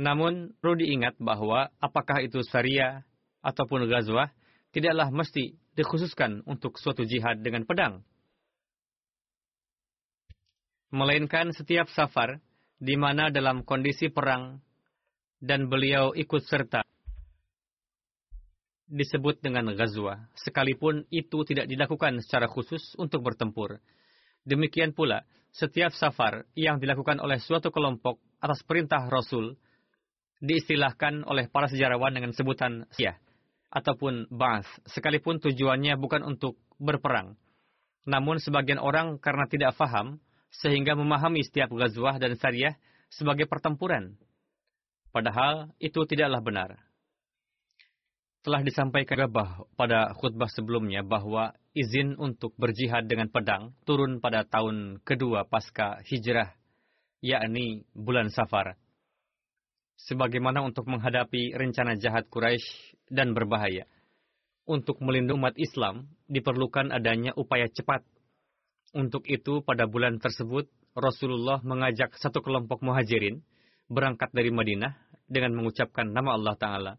Namun, 0.02 0.58
perlu 0.58 0.82
diingat 0.82 1.20
bahwa 1.22 1.70
apakah 1.78 2.26
itu 2.26 2.42
syariah 2.48 3.06
ataupun 3.46 3.86
ghazwah, 3.86 4.34
tidaklah 4.74 5.14
mesti 5.14 5.54
dikhususkan 5.78 6.42
untuk 6.50 6.80
suatu 6.82 7.06
jihad 7.06 7.44
dengan 7.46 7.68
pedang. 7.68 8.02
Melainkan 10.90 11.54
setiap 11.54 11.88
safar, 11.94 12.42
di 12.82 12.98
mana 12.98 13.30
dalam 13.30 13.62
kondisi 13.62 14.10
perang, 14.10 14.60
dan 15.38 15.70
beliau 15.70 16.18
ikut 16.18 16.44
serta, 16.50 16.82
disebut 18.92 19.40
dengan 19.40 19.72
ghazwah, 19.72 20.28
sekalipun 20.36 21.08
itu 21.08 21.48
tidak 21.48 21.72
dilakukan 21.72 22.20
secara 22.20 22.52
khusus 22.52 22.94
untuk 23.00 23.24
bertempur. 23.24 23.80
Demikian 24.44 24.92
pula, 24.92 25.24
setiap 25.56 25.96
safar 25.96 26.44
yang 26.60 26.84
dilakukan 26.84 27.24
oleh 27.24 27.40
suatu 27.40 27.72
kelompok 27.72 28.20
atas 28.44 28.60
perintah 28.68 29.08
Rasul 29.08 29.56
diistilahkan 30.44 31.24
oleh 31.24 31.48
para 31.48 31.72
sejarawan 31.72 32.12
dengan 32.12 32.36
sebutan 32.36 32.84
siyah 32.92 33.16
ataupun 33.72 34.28
ba'as, 34.28 34.68
sekalipun 34.92 35.40
tujuannya 35.40 35.96
bukan 35.96 36.28
untuk 36.28 36.60
berperang. 36.76 37.40
Namun 38.04 38.44
sebagian 38.44 38.82
orang 38.82 39.16
karena 39.22 39.48
tidak 39.48 39.72
faham, 39.80 40.20
sehingga 40.52 41.00
memahami 41.00 41.48
setiap 41.48 41.72
ghazwah 41.72 42.20
dan 42.20 42.36
syariah 42.36 42.76
sebagai 43.08 43.48
pertempuran. 43.48 44.20
Padahal 45.16 45.72
itu 45.80 46.04
tidaklah 46.04 46.44
benar. 46.44 46.70
Telah 48.42 48.66
disampaikan 48.66 49.30
pada 49.78 50.18
khutbah 50.18 50.50
sebelumnya 50.50 51.06
bahwa 51.06 51.54
izin 51.78 52.18
untuk 52.18 52.58
berjihad 52.58 53.06
dengan 53.06 53.30
pedang 53.30 53.78
turun 53.86 54.18
pada 54.18 54.42
tahun 54.50 54.98
kedua 55.06 55.46
pasca 55.46 56.02
hijrah, 56.02 56.50
yakni 57.22 57.86
bulan 57.94 58.34
Safar. 58.34 58.82
Sebagaimana 60.02 60.66
untuk 60.66 60.90
menghadapi 60.90 61.54
rencana 61.54 61.94
jahat 62.02 62.26
Quraisy 62.34 62.98
dan 63.14 63.38
berbahaya. 63.38 63.86
Untuk 64.66 64.98
melindungi 65.06 65.38
umat 65.38 65.56
Islam, 65.62 66.10
diperlukan 66.26 66.90
adanya 66.90 67.38
upaya 67.38 67.70
cepat. 67.70 68.02
Untuk 68.98 69.30
itu, 69.30 69.62
pada 69.62 69.86
bulan 69.86 70.18
tersebut, 70.18 70.66
Rasulullah 70.98 71.62
mengajak 71.62 72.18
satu 72.18 72.42
kelompok 72.42 72.82
muhajirin 72.82 73.46
berangkat 73.86 74.34
dari 74.34 74.50
Madinah 74.50 74.98
dengan 75.30 75.62
mengucapkan 75.62 76.10
nama 76.10 76.34
Allah 76.34 76.56
Ta'ala. 76.58 76.94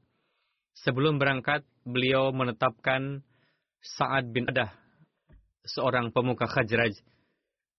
Sebelum 0.72 1.20
berangkat, 1.20 1.62
beliau 1.84 2.32
menetapkan 2.32 3.20
Sa'ad 3.82 4.32
bin 4.32 4.48
Adah, 4.48 4.72
seorang 5.68 6.14
pemuka 6.14 6.48
Khajraj, 6.48 6.96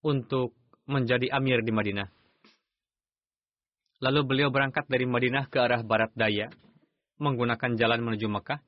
untuk 0.04 0.54
menjadi 0.86 1.32
amir 1.34 1.64
di 1.64 1.72
Madinah. 1.72 2.08
Lalu 4.04 4.20
beliau 4.22 4.52
berangkat 4.52 4.84
dari 4.86 5.08
Madinah 5.08 5.48
ke 5.48 5.58
arah 5.58 5.80
barat 5.80 6.12
daya, 6.12 6.52
menggunakan 7.16 7.72
jalan 7.74 8.04
menuju 8.04 8.28
Mekah. 8.28 8.60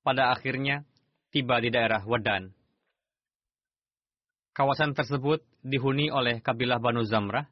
Pada 0.00 0.32
akhirnya, 0.32 0.88
tiba 1.28 1.60
di 1.60 1.68
daerah 1.68 2.00
Wadan. 2.04 2.48
Kawasan 4.54 4.94
tersebut 4.94 5.42
dihuni 5.60 6.08
oleh 6.08 6.38
kabilah 6.38 6.78
Banu 6.78 7.02
Zamrah. 7.04 7.44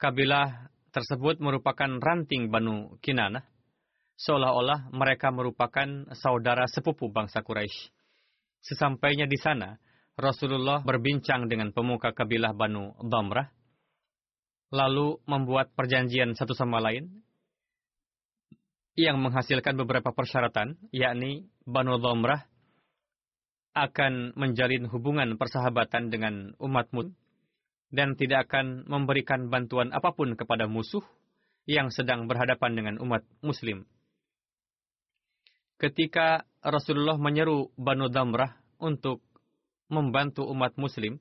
Kabilah 0.00 0.72
tersebut 0.90 1.38
merupakan 1.38 2.00
ranting 2.00 2.48
Banu 2.48 2.96
Kinanah, 3.04 3.44
seolah-olah 4.16 4.92
mereka 4.92 5.28
merupakan 5.32 5.86
saudara 6.16 6.64
sepupu 6.68 7.12
bangsa 7.12 7.44
Quraisy. 7.44 7.92
Sesampainya 8.64 9.28
di 9.28 9.36
sana, 9.36 9.76
Rasulullah 10.16 10.80
berbincang 10.80 11.46
dengan 11.46 11.70
pemuka 11.70 12.16
kabilah 12.16 12.56
Banu 12.56 12.96
Damrah, 13.04 13.52
lalu 14.72 15.20
membuat 15.28 15.76
perjanjian 15.76 16.32
satu 16.34 16.56
sama 16.56 16.80
lain 16.80 17.22
yang 18.96 19.20
menghasilkan 19.20 19.76
beberapa 19.76 20.10
persyaratan, 20.10 20.80
yakni 20.90 21.52
Banu 21.68 22.00
Damrah 22.00 22.48
akan 23.76 24.32
menjalin 24.40 24.88
hubungan 24.88 25.36
persahabatan 25.36 26.08
dengan 26.08 26.56
umat 26.56 26.88
Muslim 26.96 27.12
dan 27.92 28.18
tidak 28.18 28.50
akan 28.50 28.88
memberikan 28.90 29.46
bantuan 29.46 29.94
apa 29.94 30.10
pun 30.10 30.34
kepada 30.34 30.66
musuh 30.66 31.04
yang 31.70 31.90
sedang 31.94 32.26
berhadapan 32.26 32.72
dengan 32.74 32.94
umat 33.02 33.22
Muslim. 33.42 33.86
Ketika 35.76 36.48
Rasulullah 36.64 37.20
menyeru 37.20 37.68
Banu 37.76 38.08
Damrah 38.08 38.56
untuk 38.80 39.20
membantu 39.92 40.48
umat 40.48 40.72
Muslim, 40.80 41.20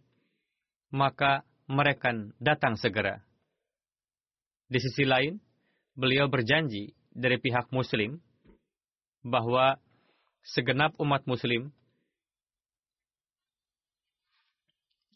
maka 0.95 1.43
mereka 1.67 2.15
datang 2.39 2.79
segera. 2.79 3.19
Di 4.71 4.79
sisi 4.79 5.03
lain, 5.03 5.37
beliau 5.93 6.31
berjanji 6.31 6.95
dari 7.11 7.35
pihak 7.35 7.67
Muslim 7.75 8.17
bahwa 9.27 9.75
segenap 10.45 10.95
umat 11.03 11.27
Muslim 11.27 11.73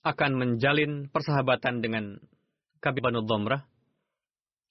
akan 0.03 0.31
menjalin 0.35 1.07
persahabatan 1.11 1.79
dengan 1.79 2.17
Kabi 2.79 2.99
Banu 2.99 3.23
Dhamrah 3.23 3.63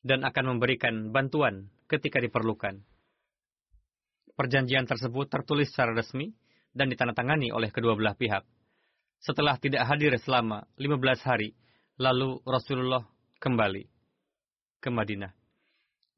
dan 0.04 0.24
akan 0.24 0.56
memberikan 0.56 1.12
bantuan 1.12 1.68
ketika 1.88 2.20
diperlukan. 2.20 2.80
Perjanjian 4.38 4.86
tersebut 4.86 5.26
tertulis 5.26 5.66
secara 5.74 5.90
resmi 5.90 6.30
dan 6.70 6.86
ditandatangani 6.86 7.50
oleh 7.50 7.74
kedua 7.74 7.98
belah 7.98 8.14
pihak. 8.14 8.46
Setelah 9.18 9.58
tidak 9.58 9.82
hadir 9.82 10.14
selama 10.22 10.62
15 10.78 11.26
hari, 11.26 11.58
lalu 11.98 12.38
Rasulullah 12.46 13.02
kembali 13.42 13.90
ke 14.78 14.94
Madinah. 14.94 15.34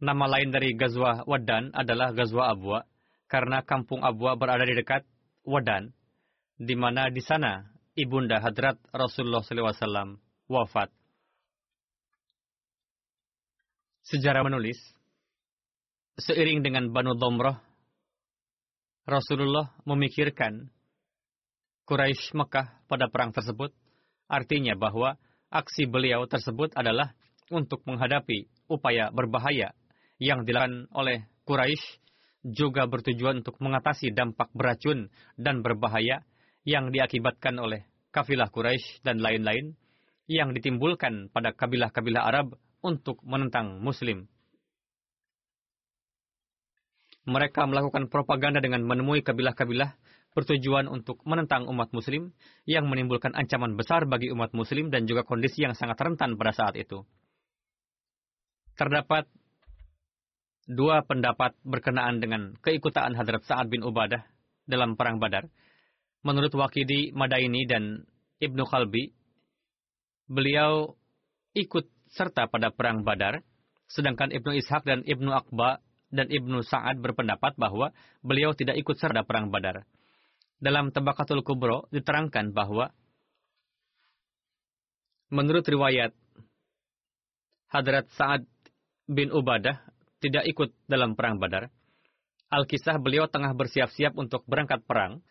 Nama 0.05 0.25
lain 0.37 0.53
dari 0.53 0.77
Gazwa 0.77 1.25
Wadan 1.25 1.73
adalah 1.73 2.13
Gazwa 2.13 2.53
Abwa, 2.53 2.85
karena 3.25 3.65
kampung 3.65 4.05
Abwa 4.05 4.37
berada 4.37 4.69
di 4.69 4.77
dekat 4.77 5.09
Wadan, 5.49 5.89
di 6.61 6.77
mana 6.77 7.09
di 7.09 7.25
sana 7.25 7.65
ibunda 7.97 8.37
hadrat 8.45 8.77
Rasulullah 8.93 9.41
SAW 9.41 10.21
wafat. 10.45 10.93
Sejarah 14.05 14.45
menulis, 14.45 14.77
seiring 16.21 16.61
dengan 16.61 16.93
Banu 16.93 17.17
Domroh, 17.17 17.70
Rasulullah 19.09 19.73
memikirkan 19.89 20.69
Quraisy 21.89 22.37
Mekah 22.39 22.87
pada 22.87 23.11
perang 23.11 23.35
tersebut, 23.35 23.75
artinya 24.31 24.79
bahwa 24.79 25.19
aksi 25.51 25.91
beliau 25.91 26.29
tersebut 26.31 26.71
adalah 26.79 27.17
untuk 27.51 27.83
menghadapi 27.83 28.47
upaya 28.71 29.11
berbahaya 29.11 29.75
yang 30.23 30.47
dilakukan 30.47 30.87
oleh 30.95 31.27
Quraisy 31.43 31.99
juga 32.47 32.87
bertujuan 32.87 33.43
untuk 33.43 33.59
mengatasi 33.59 34.15
dampak 34.15 34.49
beracun 34.55 35.11
dan 35.37 35.61
berbahaya 35.61 36.23
yang 36.63 36.95
diakibatkan 36.95 37.59
oleh 37.59 37.85
kafilah 38.15 38.49
Quraisy 38.49 39.03
dan 39.05 39.19
lain-lain 39.19 39.75
yang 40.31 40.55
ditimbulkan 40.55 41.29
pada 41.35 41.51
kabilah-kabilah 41.51 42.23
Arab 42.23 42.55
untuk 42.81 43.19
menentang 43.27 43.83
Muslim. 43.83 44.31
Mereka 47.29 47.69
melakukan 47.69 48.09
propaganda 48.09 48.65
dengan 48.65 48.81
menemui 48.85 49.21
kabilah-kabilah 49.21 49.93
bertujuan 50.33 50.87
untuk 50.87 51.21
menentang 51.27 51.67
umat 51.69 51.91
Muslim 51.93 52.33
yang 52.65 52.87
menimbulkan 52.87 53.35
ancaman 53.35 53.75
besar 53.75 54.07
bagi 54.07 54.31
umat 54.33 54.55
Muslim 54.55 54.89
dan 54.89 55.05
juga 55.05 55.27
kondisi 55.27 55.67
yang 55.67 55.75
sangat 55.75 56.01
rentan 56.01 56.39
pada 56.39 56.55
saat 56.55 56.79
itu. 56.79 57.05
Terdapat 58.79 59.29
dua 60.71 61.03
pendapat 61.05 61.59
berkenaan 61.67 62.23
dengan 62.23 62.57
keikutaan 62.63 63.19
Hadrat 63.19 63.45
Sa'ad 63.45 63.69
bin 63.69 63.83
Ubadah 63.85 64.23
dalam 64.65 64.95
Perang 64.95 65.19
Badar 65.19 65.51
menurut 66.25 66.53
Wakidi 66.53 67.13
Madaini 67.17 67.65
dan 67.65 68.05
Ibnu 68.41 68.65
Khalbi, 68.69 69.13
beliau 70.29 70.97
ikut 71.57 71.89
serta 72.13 72.49
pada 72.49 72.73
perang 72.73 73.05
Badar, 73.05 73.45
sedangkan 73.89 74.33
Ibnu 74.33 74.57
Ishaq 74.61 74.83
dan 74.85 75.01
Ibnu 75.05 75.31
Akba 75.33 75.81
dan 76.11 76.27
Ibnu 76.27 76.67
Sa'ad 76.67 76.99
berpendapat 76.99 77.55
bahwa 77.55 77.95
beliau 78.21 78.55
tidak 78.55 78.77
ikut 78.79 78.99
serta 78.99 79.23
perang 79.23 79.49
Badar. 79.49 79.87
Dalam 80.61 80.93
Tabakatul 80.93 81.41
Kubro 81.41 81.89
diterangkan 81.89 82.53
bahwa 82.53 82.93
menurut 85.33 85.65
riwayat 85.65 86.13
Hadrat 87.71 88.11
Sa'ad 88.19 88.45
bin 89.07 89.31
Ubadah 89.31 89.81
tidak 90.21 90.45
ikut 90.51 90.75
dalam 90.91 91.15
perang 91.15 91.39
Badar. 91.39 91.71
Alkisah 92.51 92.99
beliau 92.99 93.31
tengah 93.31 93.55
bersiap-siap 93.55 94.19
untuk 94.19 94.43
berangkat 94.51 94.83
perang 94.85 95.23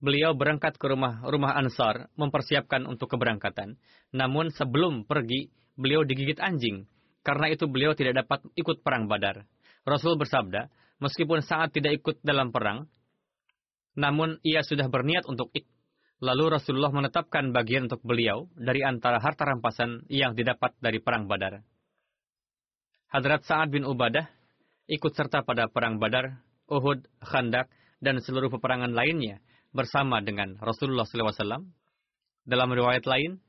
beliau 0.00 0.32
berangkat 0.32 0.80
ke 0.80 0.86
rumah 0.88 1.20
rumah 1.28 1.54
Ansar 1.60 2.08
mempersiapkan 2.16 2.88
untuk 2.88 3.12
keberangkatan. 3.12 3.76
Namun 4.16 4.48
sebelum 4.50 5.04
pergi, 5.04 5.52
beliau 5.76 6.02
digigit 6.02 6.40
anjing. 6.40 6.88
Karena 7.20 7.52
itu 7.52 7.68
beliau 7.68 7.92
tidak 7.92 8.24
dapat 8.24 8.48
ikut 8.56 8.80
perang 8.80 9.04
Badar. 9.04 9.44
Rasul 9.84 10.20
bersabda, 10.20 10.68
meskipun 11.00 11.40
saat 11.40 11.72
tidak 11.72 12.00
ikut 12.00 12.16
dalam 12.20 12.52
perang, 12.52 12.84
namun 13.96 14.38
ia 14.44 14.60
sudah 14.62 14.86
berniat 14.86 15.26
untuk 15.26 15.50
ikut. 15.56 15.68
Lalu 16.20 16.52
Rasulullah 16.52 16.92
menetapkan 16.92 17.48
bagian 17.48 17.88
untuk 17.88 18.04
beliau 18.04 18.44
dari 18.52 18.84
antara 18.84 19.16
harta 19.24 19.48
rampasan 19.48 20.04
yang 20.12 20.36
didapat 20.36 20.76
dari 20.76 21.00
perang 21.00 21.24
Badar. 21.24 21.64
Hadrat 23.08 23.48
Sa'ad 23.48 23.72
bin 23.72 23.88
Ubadah 23.88 24.28
ikut 24.84 25.16
serta 25.16 25.40
pada 25.48 25.72
perang 25.72 25.96
Badar, 25.96 26.44
Uhud, 26.68 27.08
Khandak, 27.24 27.72
dan 28.04 28.20
seluruh 28.20 28.52
peperangan 28.52 28.92
lainnya 28.92 29.40
bersama 29.72 30.20
dengan 30.20 30.60
Rasulullah 30.60 31.08
SAW. 31.08 31.64
Dalam 32.44 32.68
riwayat 32.68 33.08
lain, 33.08 33.40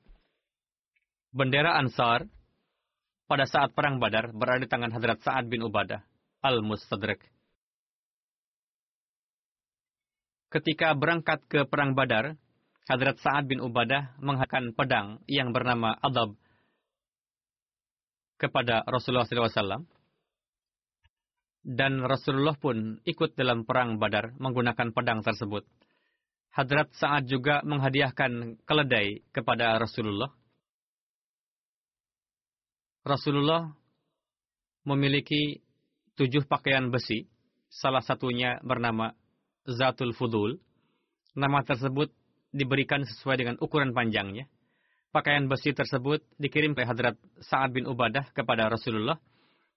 bendera 1.36 1.76
Ansar 1.76 2.24
pada 3.28 3.44
saat 3.52 3.76
perang 3.76 4.00
Badar 4.00 4.32
berada 4.32 4.64
di 4.64 4.72
tangan 4.72 4.96
Hadrat 4.96 5.20
Sa'ad 5.28 5.52
bin 5.52 5.60
Ubadah 5.60 6.08
al-Mustadrak. 6.42 7.22
Ketika 10.52 10.92
berangkat 10.98 11.48
ke 11.48 11.64
perang 11.64 11.96
Badar, 11.96 12.36
Hadrat 12.92 13.24
Sa'ad 13.24 13.48
bin 13.48 13.64
Ubadah 13.64 14.20
menghakan 14.20 14.76
pedang 14.76 15.24
yang 15.30 15.56
bernama 15.56 15.96
Adab 16.04 16.36
kepada 18.36 18.84
Rasulullah 18.84 19.24
SAW. 19.24 19.88
Dan 21.62 22.02
Rasulullah 22.04 22.58
pun 22.58 23.00
ikut 23.06 23.38
dalam 23.38 23.64
perang 23.64 24.02
Badar 24.02 24.34
menggunakan 24.42 24.92
pedang 24.92 25.22
tersebut. 25.24 25.64
Hadrat 26.52 26.92
Sa'ad 27.00 27.32
juga 27.32 27.64
menghadiahkan 27.64 28.60
keledai 28.68 29.24
kepada 29.32 29.80
Rasulullah. 29.80 30.36
Rasulullah 33.08 33.72
memiliki 34.84 35.64
tujuh 36.16 36.48
pakaian 36.48 36.90
besi, 36.92 37.28
salah 37.72 38.04
satunya 38.04 38.60
bernama 38.64 39.16
Zatul 39.68 40.12
Fudul. 40.16 40.60
Nama 41.38 41.64
tersebut 41.64 42.12
diberikan 42.52 43.08
sesuai 43.08 43.36
dengan 43.40 43.56
ukuran 43.64 43.96
panjangnya. 43.96 44.48
Pakaian 45.12 45.48
besi 45.48 45.76
tersebut 45.76 46.24
dikirim 46.40 46.72
ke 46.72 46.88
Hadrat 46.88 47.20
Sa'ad 47.44 47.76
bin 47.76 47.88
Ubadah 47.88 48.32
kepada 48.32 48.72
Rasulullah 48.72 49.20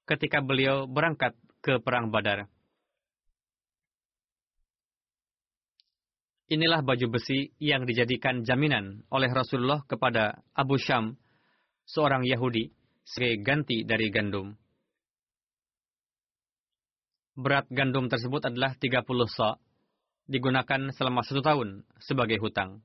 ketika 0.07 0.39
beliau 0.39 0.87
berangkat 0.87 1.35
ke 1.59 1.83
Perang 1.83 2.11
Badar. 2.11 2.47
Inilah 6.45 6.85
baju 6.85 7.19
besi 7.19 7.57
yang 7.57 7.89
dijadikan 7.89 8.45
jaminan 8.45 9.03
oleh 9.09 9.33
Rasulullah 9.33 9.81
kepada 9.89 10.45
Abu 10.53 10.77
Syam, 10.77 11.17
seorang 11.89 12.23
Yahudi, 12.23 12.69
sebagai 13.03 13.41
ganti 13.41 13.83
dari 13.83 14.13
gandum. 14.13 14.53
Berat 17.35 17.67
gandum 17.67 18.07
tersebut 18.07 18.47
adalah 18.47 18.79
30 18.79 19.03
sa, 19.27 19.59
digunakan 20.31 20.95
selama 20.95 21.27
satu 21.27 21.43
tahun 21.43 21.83
sebagai 21.99 22.39
hutang. 22.39 22.79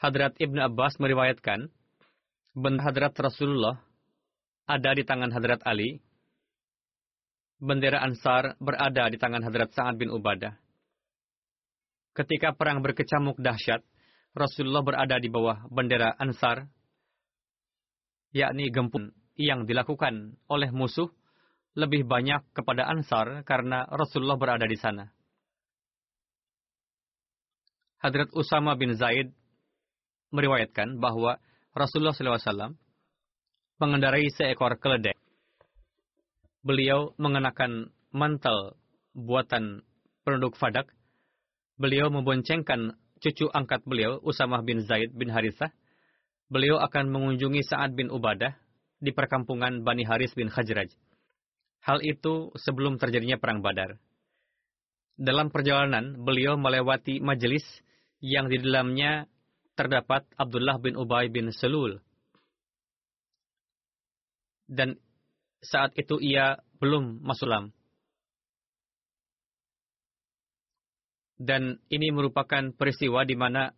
Hadrat 0.00 0.40
Ibn 0.40 0.72
Abbas 0.72 0.96
meriwayatkan, 0.96 1.68
bendera 2.56 2.88
Hadrat 2.88 3.12
Rasulullah 3.20 3.76
ada 4.64 4.96
di 4.96 5.04
tangan 5.04 5.28
Hadrat 5.28 5.60
Ali. 5.68 6.00
Bendera 7.60 8.00
Ansar 8.00 8.56
berada 8.56 9.04
di 9.12 9.20
tangan 9.20 9.44
Hadrat 9.44 9.76
Sa'ad 9.76 10.00
bin 10.00 10.08
Ubadah. 10.08 10.56
Ketika 12.16 12.56
perang 12.56 12.80
berkecamuk 12.80 13.36
dahsyat, 13.36 13.84
Rasulullah 14.32 14.80
berada 14.80 15.20
di 15.20 15.28
bawah 15.28 15.68
bendera 15.68 16.16
Ansar, 16.16 16.64
yakni 18.32 18.72
gempun 18.72 19.19
yang 19.40 19.64
dilakukan 19.64 20.36
oleh 20.52 20.68
musuh 20.68 21.08
lebih 21.72 22.04
banyak 22.04 22.44
kepada 22.52 22.84
Ansar 22.92 23.40
karena 23.48 23.88
Rasulullah 23.88 24.36
berada 24.36 24.68
di 24.68 24.76
sana. 24.76 25.08
Hadrat 28.00 28.32
Usama 28.36 28.76
bin 28.76 28.96
Zaid 28.96 29.32
meriwayatkan 30.32 31.00
bahwa 31.00 31.40
Rasulullah 31.72 32.16
SAW 32.16 32.76
mengendarai 33.80 34.28
seekor 34.28 34.76
keledai. 34.76 35.16
Beliau 36.60 37.16
mengenakan 37.16 37.88
mantel 38.12 38.76
buatan 39.16 39.84
penduduk 40.24 40.56
Fadak. 40.60 40.92
Beliau 41.80 42.12
memboncengkan 42.12 42.92
cucu 43.24 43.48
angkat 43.48 43.80
beliau, 43.88 44.20
Usamah 44.20 44.60
bin 44.60 44.84
Zaid 44.84 45.16
bin 45.16 45.32
Harithah. 45.32 45.72
Beliau 46.52 46.76
akan 46.82 47.08
mengunjungi 47.08 47.64
Sa'ad 47.64 47.96
bin 47.96 48.12
Ubadah 48.12 48.52
di 49.00 49.10
perkampungan 49.16 49.80
Bani 49.80 50.04
Haris 50.04 50.36
bin 50.36 50.52
Khajraj. 50.52 50.92
Hal 51.80 52.04
itu 52.04 52.52
sebelum 52.60 53.00
terjadinya 53.00 53.40
Perang 53.40 53.64
Badar. 53.64 53.96
Dalam 55.16 55.48
perjalanan, 55.48 56.20
beliau 56.20 56.60
melewati 56.60 57.20
majelis 57.24 57.64
yang 58.20 58.52
di 58.52 58.60
dalamnya 58.60 59.24
terdapat 59.72 60.28
Abdullah 60.36 60.76
bin 60.76 60.96
Ubay 60.96 61.32
bin 61.32 61.48
Selul. 61.56 62.04
Dan 64.68 65.00
saat 65.64 65.96
itu 65.96 66.20
ia 66.20 66.60
belum 66.80 67.24
masulam. 67.24 67.72
Dan 71.40 71.80
ini 71.88 72.12
merupakan 72.12 72.68
peristiwa 72.76 73.24
di 73.24 73.32
mana 73.32 73.72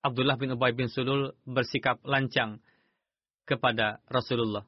Abdullah 0.00 0.40
bin 0.40 0.56
Ubay 0.56 0.72
bin 0.72 0.88
Sulul 0.88 1.36
bersikap 1.44 2.00
lancang 2.04 2.64
kepada 3.44 4.00
Rasulullah. 4.08 4.64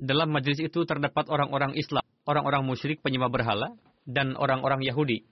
Dalam 0.00 0.32
majelis 0.32 0.64
itu 0.64 0.84
terdapat 0.88 1.28
orang-orang 1.28 1.76
Islam, 1.76 2.04
orang-orang 2.24 2.64
musyrik 2.64 3.04
penyembah 3.04 3.28
berhala, 3.28 3.76
dan 4.08 4.32
orang-orang 4.36 4.80
Yahudi 4.80 5.28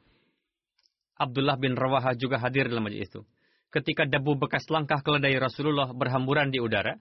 Abdullah 1.19 1.59
bin 1.59 1.75
Rawaha 1.75 2.15
juga 2.15 2.39
hadir 2.39 2.71
dalam 2.71 2.87
majlis 2.87 3.11
itu. 3.11 3.27
Ketika 3.75 4.07
debu 4.07 4.39
bekas 4.39 4.65
langkah 4.71 5.03
keledai 5.03 5.35
Rasulullah 5.37 5.91
berhamburan 5.91 6.55
di 6.55 6.63
udara, 6.63 6.97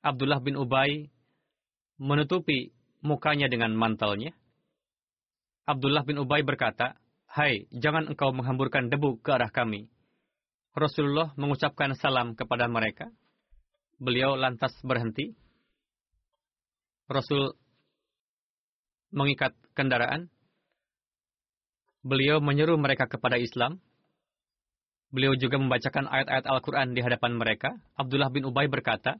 Abdullah 0.00 0.40
bin 0.40 0.56
Ubay 0.56 1.12
menutupi 2.00 2.72
mukanya 3.04 3.46
dengan 3.46 3.76
mantelnya. 3.76 4.32
Abdullah 5.68 6.02
bin 6.02 6.16
Ubay 6.16 6.42
berkata, 6.42 6.96
Hai, 7.28 7.68
jangan 7.70 8.08
engkau 8.08 8.32
menghamburkan 8.32 8.88
debu 8.88 9.20
ke 9.20 9.36
arah 9.36 9.52
kami. 9.52 9.92
Rasulullah 10.72 11.36
mengucapkan 11.36 11.92
salam 11.92 12.32
kepada 12.32 12.66
mereka. 12.72 13.12
Beliau 13.98 14.38
lantas 14.38 14.74
berhenti. 14.86 15.34
Rasul 17.08 17.56
mengikat 19.10 19.56
kendaraan 19.72 20.28
Beliau 22.08 22.38
menyeru 22.38 22.78
mereka 22.78 23.10
kepada 23.10 23.36
Islam. 23.36 23.82
Beliau 25.10 25.34
juga 25.34 25.58
membacakan 25.58 26.06
ayat-ayat 26.06 26.46
Al-Quran 26.46 26.88
di 26.94 27.00
hadapan 27.02 27.32
mereka. 27.34 27.74
Abdullah 27.98 28.30
bin 28.30 28.46
Ubay 28.46 28.70
berkata, 28.70 29.18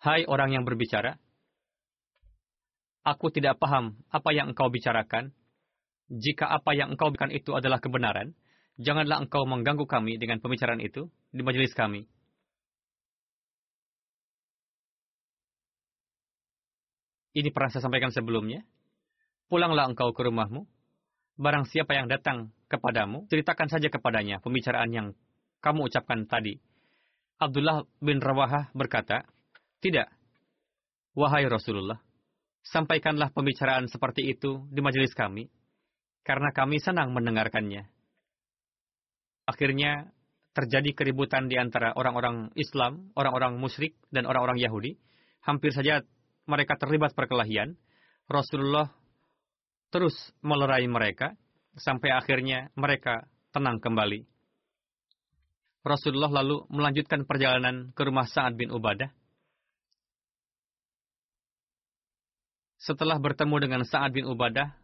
Hai 0.00 0.24
orang 0.24 0.56
yang 0.56 0.64
berbicara, 0.64 1.20
aku 3.04 3.28
tidak 3.28 3.60
paham 3.60 3.98
apa 4.08 4.30
yang 4.32 4.52
engkau 4.56 4.72
bicarakan. 4.72 5.36
Jika 6.08 6.48
apa 6.48 6.72
yang 6.72 6.96
engkau 6.96 7.12
bicarakan 7.12 7.36
itu 7.36 7.52
adalah 7.52 7.76
kebenaran, 7.76 8.32
janganlah 8.80 9.20
engkau 9.20 9.44
mengganggu 9.44 9.84
kami 9.84 10.16
dengan 10.16 10.40
pembicaraan 10.40 10.80
itu 10.80 11.12
di 11.34 11.44
majelis 11.44 11.76
kami. 11.76 12.08
Ini 17.30 17.54
pernah 17.54 17.70
saya 17.70 17.86
sampaikan 17.86 18.10
sebelumnya. 18.10 18.66
Pulanglah 19.46 19.86
engkau 19.90 20.14
ke 20.14 20.22
rumahmu, 20.26 20.66
barang 21.38 21.66
siapa 21.66 21.94
yang 21.94 22.06
datang 22.06 22.54
kepadamu, 22.70 23.26
ceritakan 23.26 23.66
saja 23.66 23.90
kepadanya 23.90 24.38
pembicaraan 24.38 24.90
yang 24.94 25.06
kamu 25.58 25.90
ucapkan 25.90 26.26
tadi. 26.30 26.58
Abdullah 27.40 27.82
bin 27.98 28.22
Rawahah 28.22 28.70
berkata, 28.76 29.26
Tidak. 29.82 30.06
Wahai 31.18 31.50
Rasulullah, 31.50 31.98
sampaikanlah 32.62 33.34
pembicaraan 33.34 33.90
seperti 33.90 34.30
itu 34.30 34.62
di 34.70 34.78
majelis 34.78 35.10
kami, 35.10 35.50
karena 36.22 36.54
kami 36.54 36.78
senang 36.78 37.10
mendengarkannya. 37.10 37.90
Akhirnya, 39.50 40.14
terjadi 40.54 40.94
keributan 40.94 41.50
di 41.50 41.58
antara 41.58 41.94
orang-orang 41.94 42.54
Islam, 42.54 43.10
orang-orang 43.18 43.58
musyrik, 43.58 43.98
dan 44.14 44.26
orang-orang 44.26 44.62
Yahudi. 44.62 44.94
Hampir 45.42 45.72
saja 45.72 46.04
mereka 46.50 46.74
terlibat 46.74 47.14
perkelahian. 47.14 47.78
Rasulullah 48.26 48.90
terus 49.94 50.14
melerai 50.42 50.86
mereka 50.90 51.38
sampai 51.78 52.10
akhirnya 52.10 52.74
mereka 52.74 53.30
tenang 53.54 53.78
kembali. 53.78 54.26
Rasulullah 55.80 56.42
lalu 56.42 56.66
melanjutkan 56.68 57.24
perjalanan 57.24 57.94
ke 57.96 58.02
rumah 58.04 58.28
Sa'ad 58.28 58.58
bin 58.58 58.68
Ubadah. 58.68 59.08
Setelah 62.80 63.16
bertemu 63.16 63.56
dengan 63.60 63.82
Sa'ad 63.88 64.12
bin 64.12 64.28
Ubadah, 64.28 64.76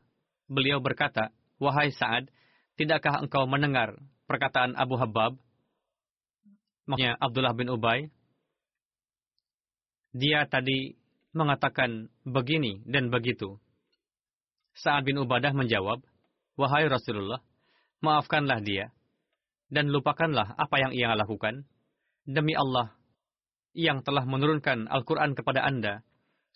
beliau 0.48 0.80
berkata, 0.80 1.32
Wahai 1.60 1.92
Sa'ad, 1.92 2.32
tidakkah 2.80 3.20
engkau 3.24 3.44
mendengar 3.44 3.96
perkataan 4.24 4.72
Abu 4.76 4.96
Habab, 4.96 5.36
maksudnya 6.88 7.16
Abdullah 7.20 7.56
bin 7.56 7.68
Ubay? 7.68 8.08
Dia 10.16 10.48
tadi 10.48 10.96
mengatakan 11.36 12.08
begini 12.24 12.80
dan 12.88 13.12
begitu. 13.12 13.60
Sa'ad 14.76 15.04
bin 15.04 15.20
Ubadah 15.20 15.52
menjawab, 15.52 16.00
Wahai 16.56 16.88
Rasulullah, 16.88 17.44
maafkanlah 18.00 18.64
dia, 18.64 18.88
dan 19.68 19.92
lupakanlah 19.92 20.56
apa 20.56 20.76
yang 20.80 20.92
ia 20.96 21.12
lakukan. 21.12 21.68
Demi 22.24 22.56
Allah, 22.56 22.96
yang 23.76 24.00
telah 24.00 24.24
menurunkan 24.24 24.88
Al-Quran 24.88 25.36
kepada 25.36 25.60
Anda, 25.62 26.00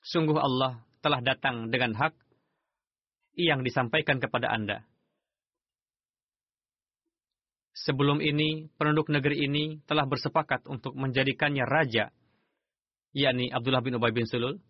sungguh 0.00 0.40
Allah 0.40 0.80
telah 1.04 1.20
datang 1.20 1.68
dengan 1.68 1.92
hak 1.92 2.16
yang 3.36 3.60
disampaikan 3.60 4.18
kepada 4.18 4.48
Anda. 4.48 4.88
Sebelum 7.76 8.20
ini, 8.20 8.68
penduduk 8.76 9.08
negeri 9.08 9.46
ini 9.48 9.64
telah 9.88 10.04
bersepakat 10.04 10.68
untuk 10.68 10.92
menjadikannya 10.96 11.64
raja, 11.64 12.12
yakni 13.16 13.48
Abdullah 13.48 13.80
bin 13.80 13.96
Ubay 13.96 14.12
bin 14.12 14.28
Sulul, 14.28 14.60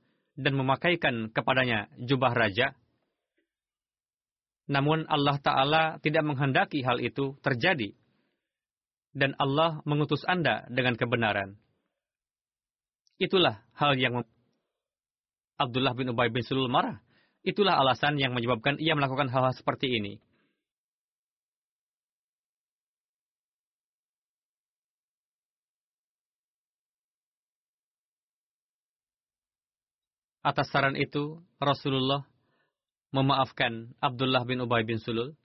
dan 0.41 0.57
memakaikan 0.57 1.29
kepadanya 1.29 1.93
jubah 2.01 2.33
raja, 2.33 2.73
namun 4.71 5.03
Allah 5.11 5.37
Ta'ala 5.43 5.83
tidak 5.99 6.23
menghendaki 6.23 6.87
hal 6.87 7.03
itu 7.03 7.35
terjadi. 7.43 7.91
Dan 9.11 9.35
Allah 9.35 9.83
mengutus 9.83 10.23
Anda 10.23 10.71
dengan 10.71 10.95
kebenaran. 10.95 11.59
Itulah 13.19 13.67
hal 13.75 13.99
yang 13.99 14.23
Abdullah 15.59 15.99
bin 15.99 16.15
Ubay 16.15 16.31
bin 16.31 16.47
Sulul 16.47 16.71
marah. 16.71 17.03
Itulah 17.43 17.83
alasan 17.83 18.15
yang 18.23 18.31
menyebabkan 18.31 18.79
ia 18.79 18.95
melakukan 18.95 19.27
hal-hal 19.27 19.51
seperti 19.59 19.91
ini. 19.91 20.23
Atas 30.41 30.73
saran 30.73 30.97
itu, 30.97 31.45
Rasulullah 31.61 32.25
memaafkan 33.13 33.93
Abdullah 34.01 34.49
bin 34.49 34.65
Ubay 34.65 34.89
bin 34.89 34.97
Sulul. 34.97 35.37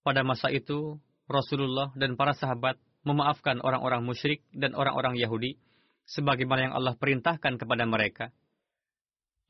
Pada 0.00 0.24
masa 0.24 0.48
itu, 0.48 0.96
Rasulullah 1.28 1.92
dan 1.92 2.16
para 2.16 2.32
sahabat 2.32 2.80
memaafkan 3.04 3.60
orang-orang 3.60 4.00
musyrik 4.00 4.40
dan 4.56 4.72
orang-orang 4.72 5.20
Yahudi 5.20 5.60
sebagaimana 6.08 6.70
yang 6.70 6.74
Allah 6.74 6.96
perintahkan 6.96 7.60
kepada 7.60 7.84
mereka. 7.84 8.32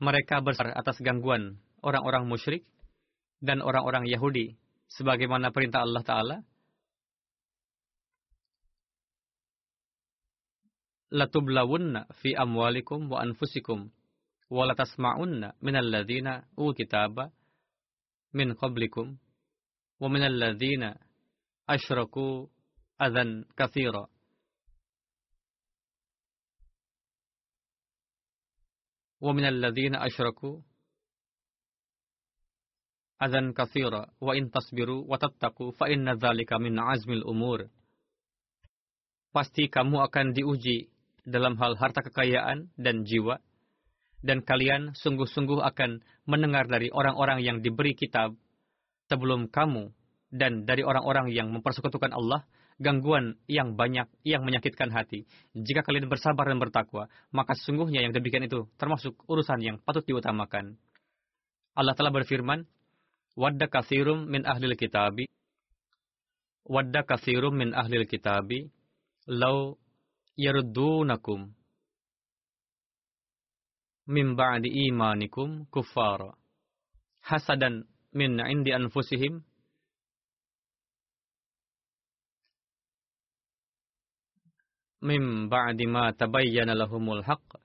Mereka 0.03 0.43
besar 0.43 0.75
atas 0.75 0.99
gangguan 0.99 1.63
orang-orang 1.79 2.27
musyrik 2.27 2.67
dan 3.39 3.63
orang-orang 3.63 4.03
Yahudi 4.11 4.59
sebagaimana 4.91 5.55
perintah 5.55 5.87
Allah 5.87 6.03
Ta'ala. 6.03 6.37
Latublawunna 11.13 12.09
fi 12.19 12.33
amwalikum 12.33 13.05
wa 13.07 13.21
anfusikum 13.21 13.93
ولتسمعن 14.53 15.51
من 15.61 15.75
الذين 15.75 16.27
أو 16.27 16.73
كتاب 16.73 17.31
من 18.33 18.53
قبلكم 18.53 19.17
ومن 19.99 20.23
الذين 20.23 20.93
أشركوا 21.69 22.47
أذى 23.01 23.45
كثيرا. 23.57 24.05
ومن 29.21 29.45
الذين 29.45 29.95
أشركوا 29.95 30.61
أذى 33.23 33.53
كثيرا. 33.53 34.03
وإن 34.21 34.51
تصبروا 34.51 35.01
وتتقوا 35.09 35.71
فإن 35.71 36.09
ذلك 36.09 36.53
من 36.53 36.79
عزم 36.79 37.11
الأمور. 37.11 37.69
Pasti 39.33 39.65
kamu 39.65 39.97
akan 40.05 40.37
diuji 40.37 40.93
dalam 41.25 41.57
hal 41.57 41.73
harta 41.73 42.05
kekayaan 42.05 42.69
dan 42.77 43.01
jiwa. 43.01 43.41
Dan 44.23 44.39
kalian 44.39 44.95
sungguh-sungguh 44.95 45.59
akan 45.59 45.99
mendengar 46.23 46.65
dari 46.71 46.87
orang-orang 46.87 47.43
yang 47.43 47.59
diberi 47.59 47.91
kitab 47.91 48.33
sebelum 49.11 49.51
kamu 49.51 49.91
dan 50.31 50.63
dari 50.63 50.81
orang-orang 50.81 51.29
yang 51.29 51.51
mempersekutukan 51.51 52.15
Allah 52.15 52.47
gangguan 52.81 53.37
yang 53.45 53.77
banyak 53.77 54.09
yang 54.25 54.41
menyakitkan 54.41 54.89
hati. 54.89 55.29
Jika 55.53 55.85
kalian 55.85 56.09
bersabar 56.09 56.49
dan 56.49 56.57
bertakwa, 56.57 57.11
maka 57.29 57.53
sesungguhnya 57.53 58.01
yang 58.01 58.15
demikian 58.15 58.47
itu 58.47 58.65
termasuk 58.79 59.13
urusan 59.29 59.61
yang 59.61 59.77
patut 59.77 60.01
diutamakan. 60.07 60.79
Allah 61.77 61.93
telah 61.93 62.09
berfirman, 62.09 62.65
Wadda 63.33 63.65
kathirum 63.69 64.29
min 64.29 64.45
ahlil 64.45 64.77
kitabi, 64.77 65.29
Wadda 66.65 67.05
kathirum 67.05 67.53
min 67.53 67.73
ahlil 67.73 68.05
kitabi, 68.09 68.69
Lau 69.29 69.77
yaruddunakum 70.37 71.53
min 74.07 74.35
ba'di 74.35 74.91
imanikum 74.91 75.65
kuffara. 75.71 76.35
Hasadan 77.23 77.87
min 78.11 78.39
indi 78.39 78.75
anfusihim. 78.75 79.39
Mim 85.03 85.51
ba'di 85.51 85.87
ma 85.87 86.11
tabayyana 86.11 86.75
lahumul 86.75 87.23
haqq. 87.23 87.59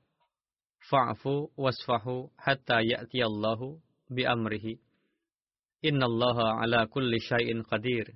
Fa'fu 0.90 1.51
wasfahu 1.59 2.31
hatta 2.38 2.83
ya'ti 2.83 3.22
Allahu 3.22 3.79
bi 4.11 4.27
amrihi. 4.27 4.79
Innallaha 5.83 6.59
ala 6.62 6.87
kulli 6.90 7.22
syai'in 7.22 7.62
qadir. 7.62 8.14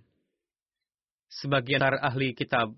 Sebagian 1.30 1.82
ahli 1.82 2.34
kitab 2.34 2.74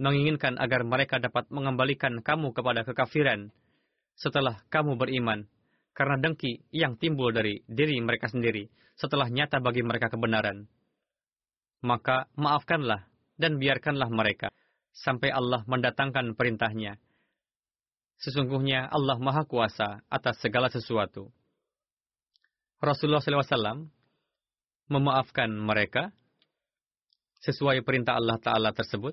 menginginkan 0.00 0.56
agar 0.60 0.84
mereka 0.84 1.16
dapat 1.20 1.48
mengembalikan 1.52 2.20
kamu 2.20 2.52
kepada 2.52 2.84
kekafiran 2.84 3.52
setelah 4.16 4.64
kamu 4.72 4.96
beriman 4.96 5.44
karena 5.92 6.16
dengki 6.16 6.64
yang 6.72 6.96
timbul 6.96 7.30
dari 7.30 7.60
diri 7.68 8.00
mereka 8.00 8.32
sendiri 8.32 8.68
setelah 8.96 9.28
nyata 9.28 9.60
bagi 9.60 9.84
mereka 9.84 10.08
kebenaran 10.08 10.64
maka 11.84 12.26
maafkanlah 12.34 13.04
dan 13.36 13.60
biarkanlah 13.60 14.08
mereka 14.08 14.48
sampai 14.96 15.28
Allah 15.28 15.62
mendatangkan 15.68 16.32
perintahnya. 16.34 16.96
Sesungguhnya 18.16 18.88
Allah 18.88 19.20
Maha 19.20 19.44
Kuasa 19.44 20.00
atas 20.08 20.40
segala 20.40 20.72
sesuatu. 20.72 21.28
Rasulullah 22.80 23.20
SAW 23.20 23.92
memaafkan 24.88 25.52
mereka 25.52 26.12
sesuai 27.44 27.84
perintah 27.84 28.16
Allah 28.16 28.40
Ta'ala 28.40 28.72
tersebut. 28.72 29.12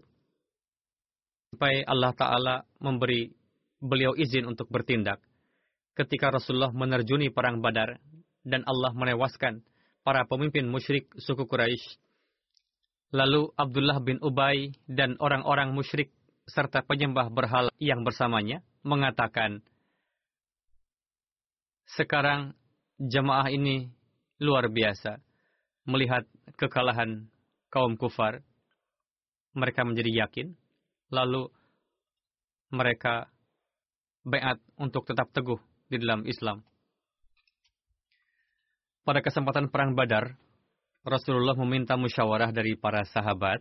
Sampai 1.52 1.84
Allah 1.84 2.12
Ta'ala 2.16 2.56
memberi 2.80 3.30
beliau 3.84 4.16
izin 4.16 4.48
untuk 4.48 4.72
bertindak. 4.72 5.20
Ketika 5.94 6.32
Rasulullah 6.32 6.72
menerjuni 6.72 7.30
perang 7.30 7.60
badar 7.60 8.00
dan 8.48 8.64
Allah 8.64 8.96
menewaskan 8.96 9.62
para 10.08 10.24
pemimpin 10.24 10.66
musyrik 10.72 11.12
suku 11.20 11.44
Quraisy 11.44 12.00
Lalu 13.14 13.54
Abdullah 13.54 14.02
bin 14.02 14.18
Ubay 14.26 14.74
dan 14.90 15.22
orang-orang 15.22 15.70
musyrik 15.70 16.10
serta 16.50 16.82
penyembah 16.82 17.30
berhala 17.30 17.70
yang 17.78 18.02
bersamanya 18.02 18.66
mengatakan, 18.82 19.62
sekarang 21.94 22.58
jemaah 22.98 23.54
ini 23.54 23.94
luar 24.42 24.66
biasa 24.66 25.22
melihat 25.86 26.26
kekalahan 26.58 27.30
kaum 27.70 28.02
kufar. 28.02 28.42
Mereka 29.54 29.86
menjadi 29.86 30.26
yakin, 30.26 30.58
lalu 31.14 31.54
mereka 32.74 33.30
beat 34.24 34.60
untuk 34.80 35.04
tetap 35.08 35.32
teguh 35.36 35.60
di 35.92 36.00
dalam 36.00 36.24
Islam. 36.24 36.64
Pada 39.04 39.20
kesempatan 39.20 39.68
perang 39.68 40.00
Badar, 40.00 40.40
Rasulullah 41.04 41.60
meminta 41.60 42.00
musyawarah 42.00 42.56
dari 42.56 42.80
para 42.80 43.04
sahabat. 43.04 43.60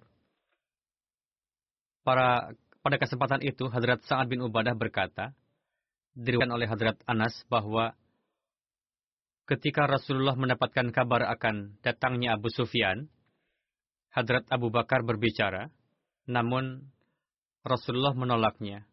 Para, 2.07 2.55
pada 2.83 2.97
kesempatan 2.99 3.43
itu, 3.43 3.67
Hadrat 3.67 4.07
Sa'ad 4.07 4.31
bin 4.31 4.43
Ubadah 4.43 4.79
berkata, 4.79 5.35
diriwayatkan 6.15 6.55
oleh 6.55 6.67
Hadrat 6.71 6.99
Anas 7.11 7.35
bahwa 7.51 7.99
ketika 9.51 9.91
Rasulullah 9.91 10.39
mendapatkan 10.39 10.95
kabar 10.95 11.27
akan 11.35 11.75
datangnya 11.83 12.39
Abu 12.39 12.55
Sufyan, 12.55 13.11
Hadrat 14.15 14.47
Abu 14.53 14.71
Bakar 14.71 15.03
berbicara, 15.03 15.75
namun 16.31 16.87
Rasulullah 17.67 18.15
menolaknya. 18.15 18.87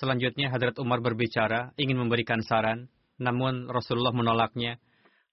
Selanjutnya 0.00 0.48
Hadrat 0.48 0.80
Umar 0.80 1.04
berbicara, 1.04 1.76
ingin 1.76 2.00
memberikan 2.00 2.40
saran, 2.40 2.88
namun 3.20 3.68
Rasulullah 3.68 4.16
menolaknya. 4.16 4.80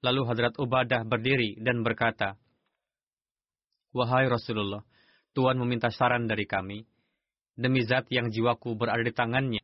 Lalu 0.04 0.28
Hadrat 0.28 0.60
Ubadah 0.60 1.08
berdiri 1.08 1.56
dan 1.64 1.88
berkata, 1.88 2.36
Wahai 3.96 4.28
Rasulullah, 4.28 4.84
Tuhan 5.32 5.56
meminta 5.56 5.88
saran 5.88 6.28
dari 6.28 6.44
kami. 6.44 6.84
Demi 7.56 7.80
zat 7.88 8.12
yang 8.12 8.28
jiwaku 8.28 8.76
berada 8.76 9.00
di 9.00 9.16
tangannya. 9.16 9.64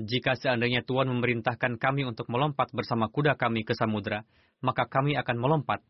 Jika 0.00 0.32
seandainya 0.32 0.80
Tuhan 0.80 1.12
memerintahkan 1.12 1.76
kami 1.76 2.08
untuk 2.08 2.32
melompat 2.32 2.72
bersama 2.72 3.12
kuda 3.12 3.36
kami 3.36 3.68
ke 3.68 3.76
samudra, 3.76 4.24
maka 4.64 4.88
kami 4.88 5.12
akan 5.20 5.36
melompat. 5.36 5.84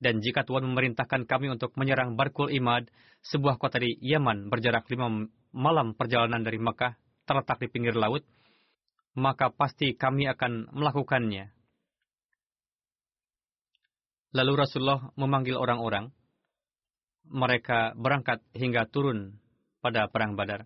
Dan 0.00 0.24
jika 0.24 0.40
Tuhan 0.48 0.64
memerintahkan 0.64 1.28
kami 1.28 1.52
untuk 1.52 1.76
menyerang 1.76 2.16
Barkul 2.16 2.48
Imad, 2.48 2.88
sebuah 3.28 3.60
kota 3.60 3.76
di 3.76 3.92
Yaman 4.00 4.48
berjarak 4.48 4.88
lima 4.88 5.28
malam 5.52 5.92
perjalanan 5.92 6.40
dari 6.40 6.56
Mekah, 6.56 6.96
terletak 7.28 7.60
di 7.60 7.68
pinggir 7.68 7.92
laut, 7.92 8.24
maka 9.12 9.52
pasti 9.52 9.92
kami 9.92 10.24
akan 10.32 10.72
melakukannya. 10.72 11.52
Lalu 14.32 14.52
Rasulullah 14.56 15.12
memanggil 15.16 15.60
orang-orang. 15.60 16.08
Mereka 17.28 17.92
berangkat 18.00 18.40
hingga 18.56 18.88
turun 18.88 19.36
pada 19.84 20.08
perang 20.08 20.32
Badar. 20.32 20.64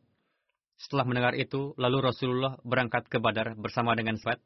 Setelah 0.78 1.06
mendengar 1.06 1.34
itu, 1.34 1.74
lalu 1.74 2.06
Rasulullah 2.06 2.54
berangkat 2.62 3.10
ke 3.10 3.18
Badar 3.18 3.58
bersama 3.58 3.98
dengan 3.98 4.14
Sa'ad. 4.18 4.38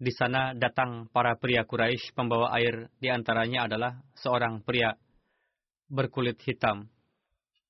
Di 0.00 0.12
sana 0.16 0.56
datang 0.56 1.12
para 1.12 1.36
pria 1.36 1.68
Quraisy 1.68 2.16
pembawa 2.16 2.56
air, 2.56 2.88
di 2.96 3.12
antaranya 3.12 3.68
adalah 3.68 4.00
seorang 4.16 4.64
pria 4.64 4.96
berkulit 5.92 6.40
hitam 6.40 6.88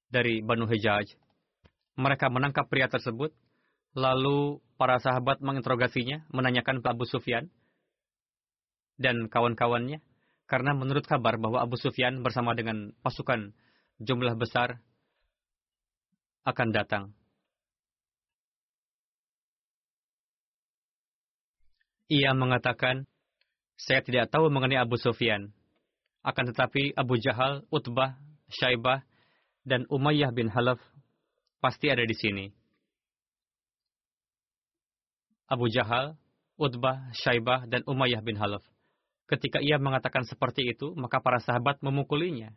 dari 0.07 0.38
Banu 0.38 0.70
Hijaj. 0.70 1.11
Mereka 2.01 2.33
menangkap 2.33 2.65
pria 2.73 2.89
tersebut 2.89 3.37
Lalu 3.99 4.63
para 4.79 5.03
sahabat 5.03 5.43
menginterogasinya, 5.43 6.23
menanyakan 6.31 6.79
ke 6.79 6.87
Abu 6.87 7.11
Sufyan 7.11 7.51
dan 9.01 9.27
kawan-kawannya, 9.27 9.99
karena 10.47 10.73
menurut 10.79 11.03
kabar 11.11 11.35
bahwa 11.43 11.59
Abu 11.59 11.75
Sufyan 11.75 12.23
bersama 12.23 12.55
dengan 12.55 12.95
pasukan 13.03 13.51
jumlah 13.99 14.39
besar 14.39 14.79
akan 16.47 16.69
datang. 16.71 17.05
Ia 22.11 22.35
mengatakan, 22.35 23.07
saya 23.74 24.03
tidak 24.03 24.31
tahu 24.31 24.51
mengenai 24.51 24.79
Abu 24.79 24.99
Sufyan. 24.99 25.51
Akan 26.22 26.47
tetapi 26.47 26.95
Abu 26.95 27.18
Jahal, 27.18 27.62
Utbah, 27.70 28.18
Syaibah, 28.51 29.03
dan 29.62 29.87
Umayyah 29.91 30.35
bin 30.35 30.51
Halaf 30.51 30.83
pasti 31.61 31.93
ada 31.93 32.03
di 32.03 32.17
sini. 32.17 32.47
Abu 35.51 35.69
Jahal, 35.69 36.17
Utbah, 36.57 37.11
Syaibah, 37.13 37.67
dan 37.69 37.83
Umayyah 37.85 38.23
bin 38.25 38.41
Halaf. 38.41 38.63
Ketika 39.31 39.63
ia 39.63 39.79
mengatakan 39.79 40.27
seperti 40.27 40.75
itu, 40.75 40.95
maka 40.99 41.23
para 41.23 41.39
sahabat 41.39 41.79
memukulinya. 41.83 42.51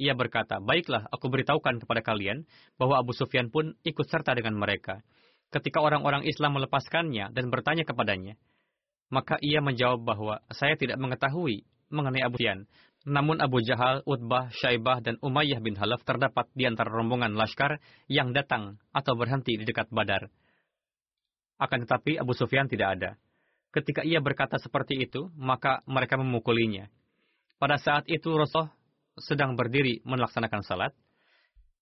Ia 0.00 0.14
berkata, 0.14 0.62
Baiklah, 0.62 1.10
aku 1.10 1.28
beritahukan 1.28 1.82
kepada 1.84 2.00
kalian 2.00 2.46
bahwa 2.80 2.96
Abu 3.02 3.12
Sufyan 3.12 3.52
pun 3.52 3.76
ikut 3.82 4.06
serta 4.08 4.32
dengan 4.32 4.56
mereka. 4.56 5.02
Ketika 5.50 5.82
orang-orang 5.82 6.22
Islam 6.24 6.56
melepaskannya 6.56 7.34
dan 7.34 7.50
bertanya 7.50 7.82
kepadanya, 7.82 8.38
maka 9.10 9.36
ia 9.42 9.58
menjawab 9.58 10.00
bahwa 10.06 10.34
saya 10.54 10.78
tidak 10.78 10.96
mengetahui 11.02 11.66
mengenai 11.90 12.22
Abu 12.22 12.38
Sufyan. 12.38 12.70
Namun 13.08 13.40
Abu 13.40 13.64
Jahal, 13.64 14.04
Utbah, 14.04 14.52
Syaibah, 14.52 15.00
dan 15.00 15.16
Umayyah 15.24 15.64
bin 15.64 15.72
Halaf 15.72 16.04
terdapat 16.04 16.52
di 16.52 16.68
antara 16.68 16.92
rombongan 16.92 17.32
laskar 17.32 17.80
yang 18.12 18.36
datang 18.36 18.76
atau 18.92 19.16
berhenti 19.16 19.56
di 19.56 19.64
dekat 19.64 19.88
Badar. 19.88 20.28
Akan 21.56 21.88
tetapi 21.88 22.20
Abu 22.20 22.36
Sufyan 22.36 22.68
tidak 22.68 23.00
ada. 23.00 23.10
Ketika 23.72 24.04
ia 24.04 24.20
berkata 24.20 24.60
seperti 24.60 25.00
itu, 25.00 25.32
maka 25.38 25.80
mereka 25.88 26.20
memukulinya. 26.20 26.92
Pada 27.56 27.80
saat 27.80 28.04
itu 28.08 28.32
Rasulullah 28.36 28.72
sedang 29.16 29.56
berdiri 29.56 30.04
melaksanakan 30.04 30.60
salat. 30.64 30.92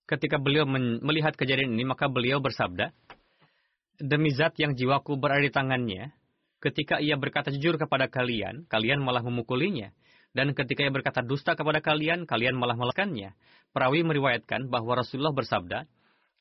Ketika 0.06 0.38
beliau 0.38 0.66
melihat 1.02 1.34
kejadian 1.34 1.74
ini, 1.74 1.84
maka 1.86 2.06
beliau 2.06 2.38
bersabda, 2.38 2.94
Demi 3.98 4.30
zat 4.30 4.54
yang 4.62 4.78
jiwaku 4.78 5.18
berada 5.18 5.42
di 5.42 5.50
tangannya, 5.50 6.14
ketika 6.62 7.02
ia 7.02 7.18
berkata 7.18 7.50
jujur 7.50 7.74
kepada 7.74 8.06
kalian, 8.06 8.62
kalian 8.70 9.02
malah 9.02 9.26
memukulinya. 9.26 9.90
Dan 10.36 10.52
ketika 10.52 10.84
ia 10.84 10.92
berkata 10.92 11.24
dusta 11.24 11.56
kepada 11.56 11.80
kalian, 11.80 12.28
kalian 12.28 12.54
malah 12.54 12.76
melakukannya. 12.76 13.32
Perawi 13.72 14.04
meriwayatkan 14.04 14.68
bahwa 14.68 15.00
Rasulullah 15.00 15.32
bersabda, 15.32 15.88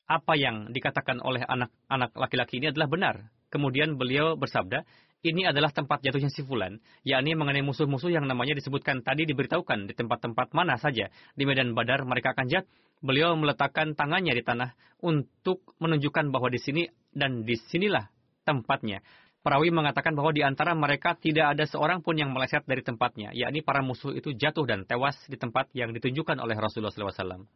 apa 0.08 0.32
yang 0.40 0.72
dikatakan 0.72 1.20
oleh 1.20 1.44
anak-anak 1.44 2.16
laki-laki 2.16 2.60
ini 2.60 2.72
adalah 2.72 2.88
benar. 2.88 3.14
Kemudian 3.48 3.96
beliau 3.96 4.36
bersabda, 4.36 4.84
ini 5.26 5.50
adalah 5.50 5.74
tempat 5.74 5.98
jatuhnya 5.98 6.30
si 6.30 6.46
fulan, 6.46 6.78
yakni 7.02 7.34
mengenai 7.34 7.64
musuh-musuh 7.66 8.12
yang 8.12 8.24
namanya 8.28 8.54
disebutkan 8.54 9.02
tadi 9.02 9.26
diberitahukan 9.26 9.90
di 9.90 9.94
tempat-tempat 9.96 10.54
mana 10.54 10.78
saja 10.78 11.10
di 11.34 11.42
medan 11.42 11.74
Badar 11.74 12.06
mereka 12.06 12.32
akan 12.36 12.46
jatuh. 12.46 12.70
Beliau 12.98 13.34
meletakkan 13.38 13.94
tangannya 13.94 14.34
di 14.34 14.42
tanah 14.42 14.74
untuk 15.02 15.62
menunjukkan 15.78 16.34
bahwa 16.34 16.50
di 16.50 16.58
sini 16.58 16.82
dan 17.14 17.46
di 17.46 17.54
sinilah 17.54 18.10
tempatnya. 18.42 19.02
Perawi 19.38 19.70
mengatakan 19.70 20.18
bahwa 20.18 20.34
di 20.34 20.42
antara 20.42 20.74
mereka 20.74 21.14
tidak 21.14 21.54
ada 21.54 21.64
seorang 21.64 22.02
pun 22.02 22.18
yang 22.18 22.34
meleset 22.34 22.66
dari 22.66 22.82
tempatnya, 22.82 23.30
yakni 23.30 23.62
para 23.62 23.86
musuh 23.86 24.10
itu 24.10 24.34
jatuh 24.34 24.66
dan 24.66 24.82
tewas 24.82 25.14
di 25.30 25.38
tempat 25.38 25.70
yang 25.78 25.94
ditunjukkan 25.94 26.42
oleh 26.42 26.58
Rasulullah 26.58 26.90
SAW. 26.90 27.46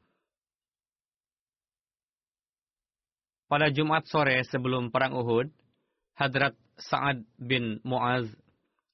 Pada 3.50 3.68
Jumat 3.68 4.08
sore 4.08 4.40
sebelum 4.48 4.88
Perang 4.88 5.12
Uhud, 5.12 5.52
Hadrat 6.16 6.56
Sa'ad 6.78 7.20
bin 7.36 7.82
Mu'az, 7.84 8.30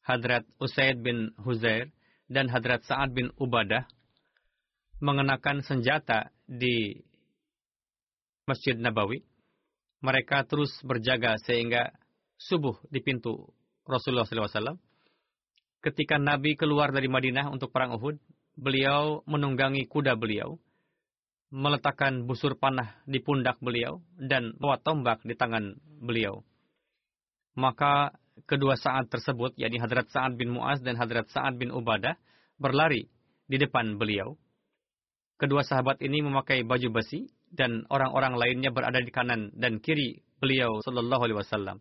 Hadrat 0.02 0.48
Usaid 0.58 0.98
bin 0.98 1.30
Huzair, 1.38 1.92
dan 2.26 2.50
Hadrat 2.50 2.82
Sa'ad 2.82 3.14
bin 3.14 3.30
Ubadah 3.38 3.86
mengenakan 4.98 5.62
senjata 5.62 6.34
di 6.48 7.04
Masjid 8.48 8.74
Nabawi. 8.74 9.22
Mereka 10.02 10.48
terus 10.50 10.74
berjaga 10.82 11.38
sehingga 11.46 11.94
subuh 12.38 12.78
di 12.88 13.02
pintu 13.02 13.50
Rasulullah 13.84 14.24
SAW. 14.24 14.78
Ketika 15.82 16.18
Nabi 16.18 16.54
keluar 16.54 16.90
dari 16.90 17.06
Madinah 17.10 17.50
untuk 17.50 17.70
perang 17.70 17.94
Uhud, 17.98 18.18
beliau 18.58 19.22
menunggangi 19.26 19.86
kuda 19.86 20.18
beliau, 20.18 20.58
meletakkan 21.54 22.26
busur 22.26 22.58
panah 22.58 22.98
di 23.06 23.22
pundak 23.22 23.62
beliau, 23.62 24.02
dan 24.18 24.54
bawa 24.58 24.78
tombak 24.82 25.22
di 25.22 25.38
tangan 25.38 25.78
beliau. 26.02 26.42
Maka 27.54 28.14
kedua 28.46 28.74
saat 28.74 29.10
tersebut, 29.10 29.54
yakni 29.58 29.78
Hadrat 29.78 30.10
Sa'ad 30.10 30.34
bin 30.38 30.54
Mu'az 30.54 30.82
dan 30.82 30.98
Hadrat 30.98 31.30
Sa'ad 31.30 31.58
bin 31.58 31.70
Ubadah, 31.74 32.18
berlari 32.58 33.06
di 33.46 33.56
depan 33.56 33.98
beliau. 33.98 34.34
Kedua 35.38 35.62
sahabat 35.62 36.02
ini 36.02 36.18
memakai 36.18 36.66
baju 36.66 36.98
besi 36.98 37.30
dan 37.54 37.86
orang-orang 37.88 38.34
lainnya 38.34 38.74
berada 38.74 38.98
di 38.98 39.14
kanan 39.14 39.54
dan 39.54 39.78
kiri 39.78 40.18
beliau 40.42 40.82
sallallahu 40.82 41.22
alaihi 41.30 41.38
wasallam. 41.38 41.78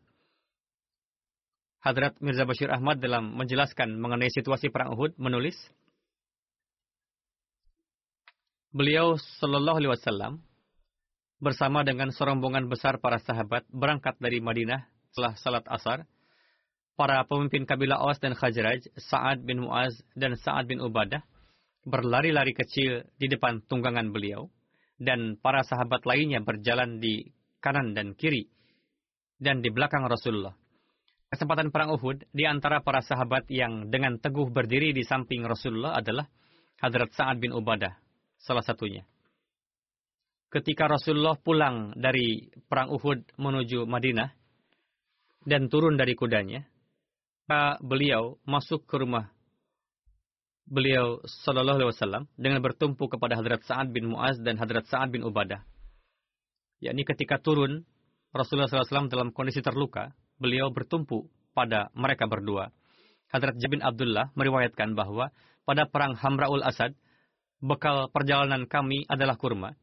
Hadrat 1.82 2.18
Mirza 2.20 2.44
Bashir 2.44 2.74
Ahmad 2.74 2.98
dalam 3.00 3.38
menjelaskan 3.38 3.98
mengenai 3.98 4.34
situasi 4.34 4.74
perang 4.74 4.98
Uhud 4.98 5.16
menulis 5.22 5.56
Beliau 8.78 9.18
sallallahu 9.18 9.80
alaihi 9.80 9.94
wasallam 9.96 10.34
bersama 11.42 11.82
dengan 11.82 12.14
serombongan 12.14 12.70
besar 12.70 13.02
para 13.02 13.18
sahabat 13.18 13.66
berangkat 13.74 14.18
dari 14.22 14.38
Madinah 14.38 14.86
setelah 15.10 15.34
salat 15.42 15.66
asar, 15.66 16.06
para 16.94 17.26
pemimpin 17.26 17.66
kabilah 17.66 17.98
Aus 17.98 18.22
dan 18.22 18.38
Khajraj, 18.38 18.86
Sa'ad 18.98 19.42
bin 19.42 19.66
Mu'az 19.66 19.98
dan 20.14 20.38
Sa'ad 20.38 20.70
bin 20.70 20.78
Ubadah, 20.78 21.26
berlari-lari 21.90 22.54
kecil 22.54 23.02
di 23.18 23.26
depan 23.26 23.66
tunggangan 23.66 24.14
beliau, 24.14 24.46
dan 25.02 25.42
para 25.42 25.66
sahabat 25.66 26.06
lainnya 26.06 26.42
berjalan 26.42 27.02
di 27.02 27.34
kanan 27.62 27.98
dan 27.98 28.14
kiri, 28.14 28.50
dan 29.42 29.66
di 29.66 29.74
belakang 29.74 30.06
Rasulullah. 30.06 30.54
Kesempatan 31.38 31.70
perang 31.70 31.94
Uhud, 31.94 32.26
di 32.34 32.50
antara 32.50 32.82
para 32.82 32.98
sahabat 33.06 33.46
yang 33.54 33.94
dengan 33.94 34.18
teguh 34.18 34.50
berdiri 34.50 34.90
di 34.90 35.06
samping 35.06 35.46
Rasulullah 35.46 35.94
adalah 35.94 36.26
Hadrat 36.82 37.14
Sa'ad 37.14 37.38
bin 37.38 37.54
Ubadah, 37.54 37.94
salah 38.42 38.66
satunya. 38.66 39.06
Ketika 40.50 40.90
Rasulullah 40.90 41.38
pulang 41.38 41.94
dari 41.94 42.50
perang 42.66 42.90
Uhud 42.90 43.38
menuju 43.38 43.86
Madinah, 43.86 44.34
dan 45.46 45.70
turun 45.70 45.94
dari 45.94 46.18
kudanya, 46.18 46.66
beliau 47.86 48.42
masuk 48.42 48.90
ke 48.90 48.98
rumah 48.98 49.30
beliau 50.66 51.22
Sallallahu 51.22 51.86
Alaihi 51.86 51.92
Wasallam 51.94 52.24
dengan 52.34 52.66
bertumpu 52.66 53.14
kepada 53.14 53.38
Hadrat 53.38 53.62
Sa'ad 53.62 53.94
bin 53.94 54.10
Muaz 54.10 54.42
dan 54.42 54.58
Hadrat 54.58 54.90
Sa'ad 54.90 55.14
bin 55.14 55.22
Ubadah. 55.22 55.62
Yakni 56.82 57.06
ketika 57.06 57.38
turun 57.38 57.86
Rasulullah 58.34 58.66
SAW 58.66 59.06
dalam 59.06 59.30
kondisi 59.30 59.62
terluka, 59.62 60.18
beliau 60.38 60.74
bertumpu 60.74 61.30
pada 61.54 61.90
mereka 61.94 62.30
berdua. 62.30 62.70
Hadrat 63.28 63.60
Jabin 63.60 63.84
Abdullah 63.84 64.32
meriwayatkan 64.38 64.96
bahwa 64.96 65.34
pada 65.68 65.84
perang 65.90 66.16
Hamraul 66.16 66.64
Asad, 66.64 66.96
bekal 67.60 68.08
perjalanan 68.14 68.70
kami 68.70 69.04
adalah 69.12 69.36
kurma. 69.36 69.76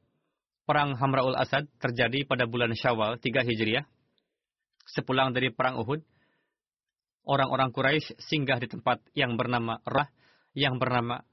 Perang 0.64 0.96
Hamraul 0.96 1.36
Asad 1.36 1.68
terjadi 1.76 2.24
pada 2.24 2.48
bulan 2.48 2.72
Syawal 2.72 3.20
3 3.20 3.44
Hijriah 3.44 3.84
Sepulang 4.84 5.32
dari 5.32 5.48
perang 5.48 5.80
Uhud, 5.80 6.04
orang-orang 7.24 7.72
Quraisy 7.72 8.20
singgah 8.20 8.60
di 8.60 8.68
tempat 8.68 9.00
yang 9.16 9.40
bernama 9.40 9.80
Rah, 9.80 10.12
yang 10.52 10.76
bernama 10.76 11.24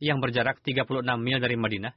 yang 0.00 0.24
berjarak 0.24 0.64
36 0.64 1.04
mil 1.20 1.38
dari 1.38 1.56
Madinah. 1.60 1.92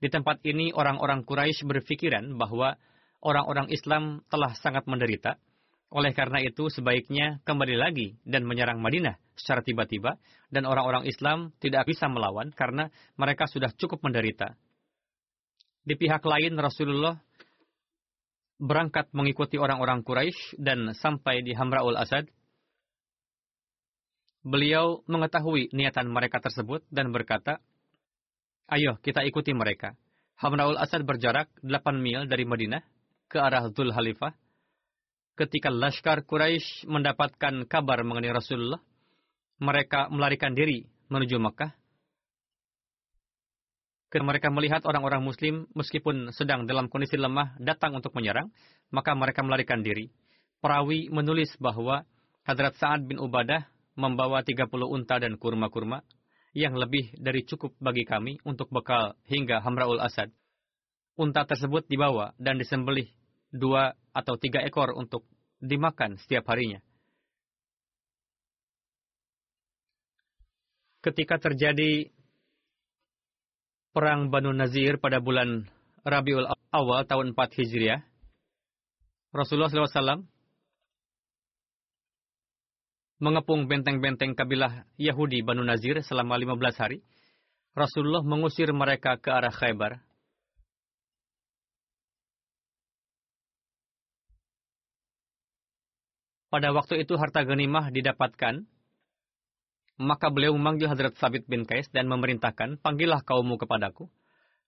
Di 0.00 0.08
tempat 0.08 0.40
ini 0.48 0.72
orang-orang 0.72 1.28
Quraisy 1.28 1.68
berpikiran 1.68 2.40
bahwa 2.40 2.76
orang-orang 3.20 3.68
Islam 3.68 4.24
telah 4.32 4.56
sangat 4.56 4.88
menderita. 4.88 5.36
Oleh 5.94 6.10
karena 6.10 6.42
itu 6.42 6.66
sebaiknya 6.66 7.38
kembali 7.46 7.78
lagi 7.78 8.18
dan 8.26 8.42
menyerang 8.42 8.82
Madinah 8.82 9.22
secara 9.38 9.62
tiba-tiba 9.62 10.18
dan 10.50 10.66
orang-orang 10.66 11.06
Islam 11.06 11.54
tidak 11.62 11.86
bisa 11.86 12.10
melawan 12.10 12.50
karena 12.50 12.90
mereka 13.14 13.46
sudah 13.46 13.70
cukup 13.70 14.02
menderita. 14.02 14.58
Di 15.86 15.94
pihak 15.94 16.26
lain 16.26 16.58
Rasulullah 16.58 17.14
berangkat 18.58 19.12
mengikuti 19.12 19.60
orang-orang 19.60 20.02
Quraisy 20.02 20.58
dan 20.58 20.96
sampai 20.96 21.44
di 21.44 21.52
Hamraul 21.54 21.94
Asad. 21.94 22.26
Beliau 24.46 25.06
mengetahui 25.06 25.70
niatan 25.74 26.10
mereka 26.10 26.42
tersebut 26.42 26.82
dan 26.90 27.10
berkata, 27.14 27.62
Ayo 28.66 28.98
kita 29.02 29.22
ikuti 29.22 29.54
mereka. 29.54 29.94
Hamraul 30.42 30.78
Asad 30.78 31.06
berjarak 31.06 31.50
8 31.62 32.02
mil 32.02 32.26
dari 32.26 32.42
Madinah 32.42 32.82
ke 33.30 33.38
arah 33.38 33.70
Dhul 33.70 33.94
Halifah. 33.94 34.34
Ketika 35.36 35.68
Laskar 35.68 36.24
Quraisy 36.24 36.88
mendapatkan 36.88 37.68
kabar 37.68 38.00
mengenai 38.02 38.32
Rasulullah, 38.32 38.80
mereka 39.60 40.08
melarikan 40.08 40.56
diri 40.56 40.88
menuju 41.12 41.36
Makkah 41.36 41.76
Ketika 44.16 44.32
mereka 44.32 44.48
melihat 44.48 44.80
orang-orang 44.88 45.20
muslim 45.20 45.68
meskipun 45.76 46.32
sedang 46.32 46.64
dalam 46.64 46.88
kondisi 46.88 47.20
lemah 47.20 47.52
datang 47.60 47.92
untuk 47.92 48.16
menyerang, 48.16 48.48
maka 48.88 49.12
mereka 49.12 49.44
melarikan 49.44 49.84
diri. 49.84 50.08
Perawi 50.64 51.12
menulis 51.12 51.52
bahwa 51.60 52.00
Hadrat 52.40 52.80
Sa'ad 52.80 53.04
bin 53.04 53.20
Ubadah 53.20 53.68
membawa 53.92 54.40
30 54.40 54.72
unta 54.88 55.20
dan 55.20 55.36
kurma-kurma 55.36 56.00
yang 56.56 56.78
lebih 56.80 57.12
dari 57.20 57.44
cukup 57.44 57.76
bagi 57.76 58.08
kami 58.08 58.40
untuk 58.48 58.72
bekal 58.72 59.20
hingga 59.28 59.60
Hamraul 59.60 60.00
Asad. 60.00 60.32
Unta 61.20 61.44
tersebut 61.44 61.84
dibawa 61.84 62.32
dan 62.40 62.56
disembelih 62.56 63.12
dua 63.52 64.00
atau 64.16 64.40
tiga 64.40 64.64
ekor 64.64 64.96
untuk 64.96 65.28
dimakan 65.60 66.16
setiap 66.16 66.48
harinya. 66.48 66.80
Ketika 71.04 71.36
terjadi 71.36 72.08
perang 73.92 74.32
Banu 74.32 74.50
Nazir 74.56 74.96
pada 74.96 75.20
bulan 75.20 75.68
Rabiul 76.02 76.48
Awal 76.72 77.04
tahun 77.04 77.36
4 77.36 77.58
Hijriah, 77.62 78.00
Rasulullah 79.36 79.68
SAW 79.68 80.24
mengepung 83.16 83.64
benteng-benteng 83.64 84.36
kabilah 84.36 84.84
Yahudi 85.00 85.40
Banu 85.40 85.64
Nazir 85.64 86.00
selama 86.04 86.36
15 86.36 86.80
hari. 86.80 86.98
Rasulullah 87.76 88.24
mengusir 88.24 88.72
mereka 88.72 89.20
ke 89.20 89.28
arah 89.28 89.52
Khaybar. 89.52 90.00
Pada 96.56 96.72
waktu 96.72 97.04
itu 97.04 97.20
harta 97.20 97.44
genimah 97.44 97.92
didapatkan 97.92 98.64
maka 100.00 100.32
beliau 100.32 100.56
memanggil 100.56 100.88
Hadrat 100.88 101.16
Sabit 101.20 101.44
bin 101.44 101.68
Kais 101.68 101.84
dan 101.92 102.08
memerintahkan, 102.08 102.80
panggillah 102.80 103.20
kaummu 103.24 103.60
kepadaku. 103.60 104.08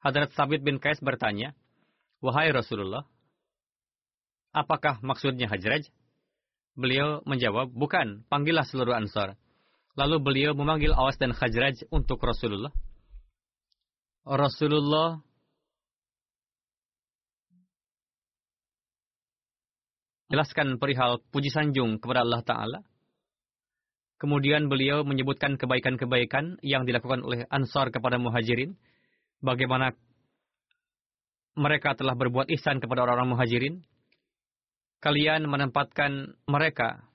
Hadrat 0.05 0.33
Sabit 0.37 0.61
bin 0.61 0.81
Kais 0.81 1.01
bertanya, 1.01 1.57
Wahai 2.21 2.53
Rasulullah, 2.53 3.09
apakah 4.53 5.01
maksudnya 5.01 5.49
Hajraj? 5.49 5.89
Beliau 6.77 7.25
menjawab, 7.25 7.73
bukan, 7.73 8.25
panggillah 8.29 8.69
seluruh 8.69 8.93
ansar. 8.93 9.41
Lalu 9.97 10.17
beliau 10.21 10.53
memanggil 10.53 10.93
Awas 10.93 11.17
dan 11.17 11.33
Khajraj 11.33 11.89
untuk 11.89 12.21
Rasulullah. 12.21 12.73
Rasulullah 14.29 15.25
jelaskan 20.29 20.77
perihal 20.77 21.21
puji 21.33 21.49
sanjung 21.49 21.97
kepada 22.01 22.25
Allah 22.25 22.45
Ta'ala. 22.45 22.81
Kemudian 24.19 24.67
beliau 24.67 25.07
menyebutkan 25.07 25.57
kebaikan-kebaikan 25.57 26.59
yang 26.61 26.85
dilakukan 26.85 27.23
oleh 27.23 27.47
Ansar 27.49 27.89
kepada 27.95 28.19
muhajirin. 28.19 28.75
Bagaimana 29.39 29.95
mereka 31.55 31.95
telah 31.95 32.19
berbuat 32.19 32.51
ihsan 32.59 32.83
kepada 32.83 33.07
orang-orang 33.07 33.35
muhajirin. 33.35 33.75
Kalian 34.99 35.47
menempatkan 35.47 36.35
mereka 36.51 37.07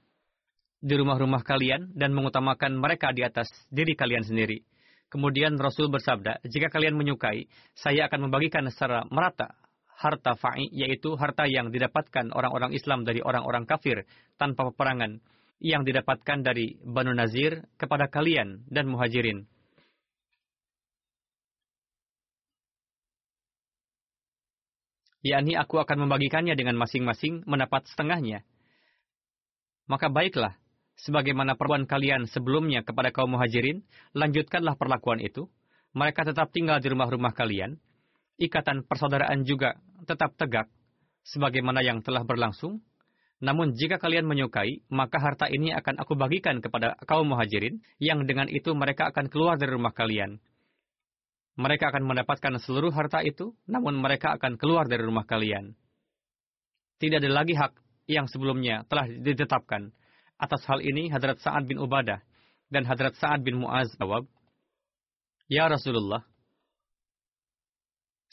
di 0.80 0.95
rumah-rumah 0.95 1.43
kalian 1.43 1.91
dan 1.95 2.16
mengutamakan 2.16 2.80
mereka 2.80 3.11
di 3.11 3.24
atas 3.24 3.51
diri 3.68 3.95
kalian 3.95 4.24
sendiri. 4.24 4.64
Kemudian 5.11 5.59
Rasul 5.59 5.91
bersabda, 5.91 6.43
jika 6.47 6.72
kalian 6.72 6.95
menyukai, 6.95 7.45
saya 7.76 8.07
akan 8.07 8.28
membagikan 8.28 8.64
secara 8.72 9.03
merata 9.11 9.53
harta 10.03 10.35
fa'i, 10.35 10.67
yaitu 10.75 11.15
harta 11.15 11.47
yang 11.47 11.71
didapatkan 11.71 12.35
orang-orang 12.35 12.75
Islam 12.75 13.07
dari 13.07 13.23
orang-orang 13.23 13.63
kafir 13.63 14.03
tanpa 14.35 14.67
peperangan 14.67 15.23
yang 15.63 15.87
didapatkan 15.87 16.43
dari 16.43 16.75
Banu 16.83 17.15
Nazir 17.15 17.63
kepada 17.79 18.11
kalian 18.11 18.67
dan 18.67 18.91
muhajirin. 18.91 19.47
yakni 25.23 25.55
aku 25.55 25.79
akan 25.79 26.05
membagikannya 26.05 26.53
dengan 26.53 26.75
masing-masing 26.75 27.47
mendapat 27.47 27.87
setengahnya. 27.87 28.43
Maka 29.87 30.11
baiklah, 30.11 30.59
sebagaimana 30.99 31.55
perbuatan 31.55 31.87
kalian 31.87 32.27
sebelumnya 32.27 32.83
kepada 32.83 33.15
kaum 33.15 33.31
muhajirin, 33.31 33.87
lanjutkanlah 34.11 34.75
perlakuan 34.75 35.23
itu. 35.23 35.47
Mereka 35.95 36.27
tetap 36.27 36.51
tinggal 36.51 36.83
di 36.83 36.91
rumah-rumah 36.91 37.31
kalian. 37.31 37.79
Ikatan 38.41 38.86
persaudaraan 38.89 39.45
juga 39.45 39.77
tetap 40.09 40.34
tegak, 40.36 40.67
sebagaimana 41.23 41.86
yang 41.86 42.01
telah 42.01 42.25
berlangsung 42.25 42.81
namun 43.43 43.75
jika 43.75 43.99
kalian 43.99 44.23
menyukai, 44.23 44.88
maka 44.88 45.19
harta 45.19 45.51
ini 45.51 45.75
akan 45.75 45.99
aku 45.99 46.15
bagikan 46.15 46.63
kepada 46.63 46.95
kaum 47.03 47.27
muhajirin, 47.27 47.84
yang 47.99 48.23
dengan 48.23 48.47
itu 48.47 48.71
mereka 48.71 49.11
akan 49.11 49.27
keluar 49.27 49.59
dari 49.59 49.75
rumah 49.75 49.91
kalian. 49.91 50.39
Mereka 51.59 51.91
akan 51.91 52.07
mendapatkan 52.07 52.55
seluruh 52.63 52.95
harta 52.95 53.19
itu, 53.19 53.51
namun 53.67 53.99
mereka 53.99 54.39
akan 54.39 54.55
keluar 54.55 54.88
dari 54.88 55.03
rumah 55.03 55.27
kalian. 55.27 55.75
Tidak 57.03 57.19
ada 57.19 57.29
lagi 57.36 57.51
hak 57.51 57.75
yang 58.07 58.31
sebelumnya 58.31 58.88
telah 58.88 59.11
ditetapkan. 59.11 59.91
Atas 60.39 60.63
hal 60.63 60.79
ini, 60.79 61.11
Hadrat 61.11 61.43
Sa'ad 61.43 61.67
bin 61.67 61.84
Ubadah 61.84 62.23
dan 62.71 62.88
Hadrat 62.88 63.19
Sa'ad 63.19 63.43
bin 63.43 63.59
Mu'az 63.59 63.91
jawab, 63.99 64.23
Ya 65.51 65.67
Rasulullah, 65.67 66.23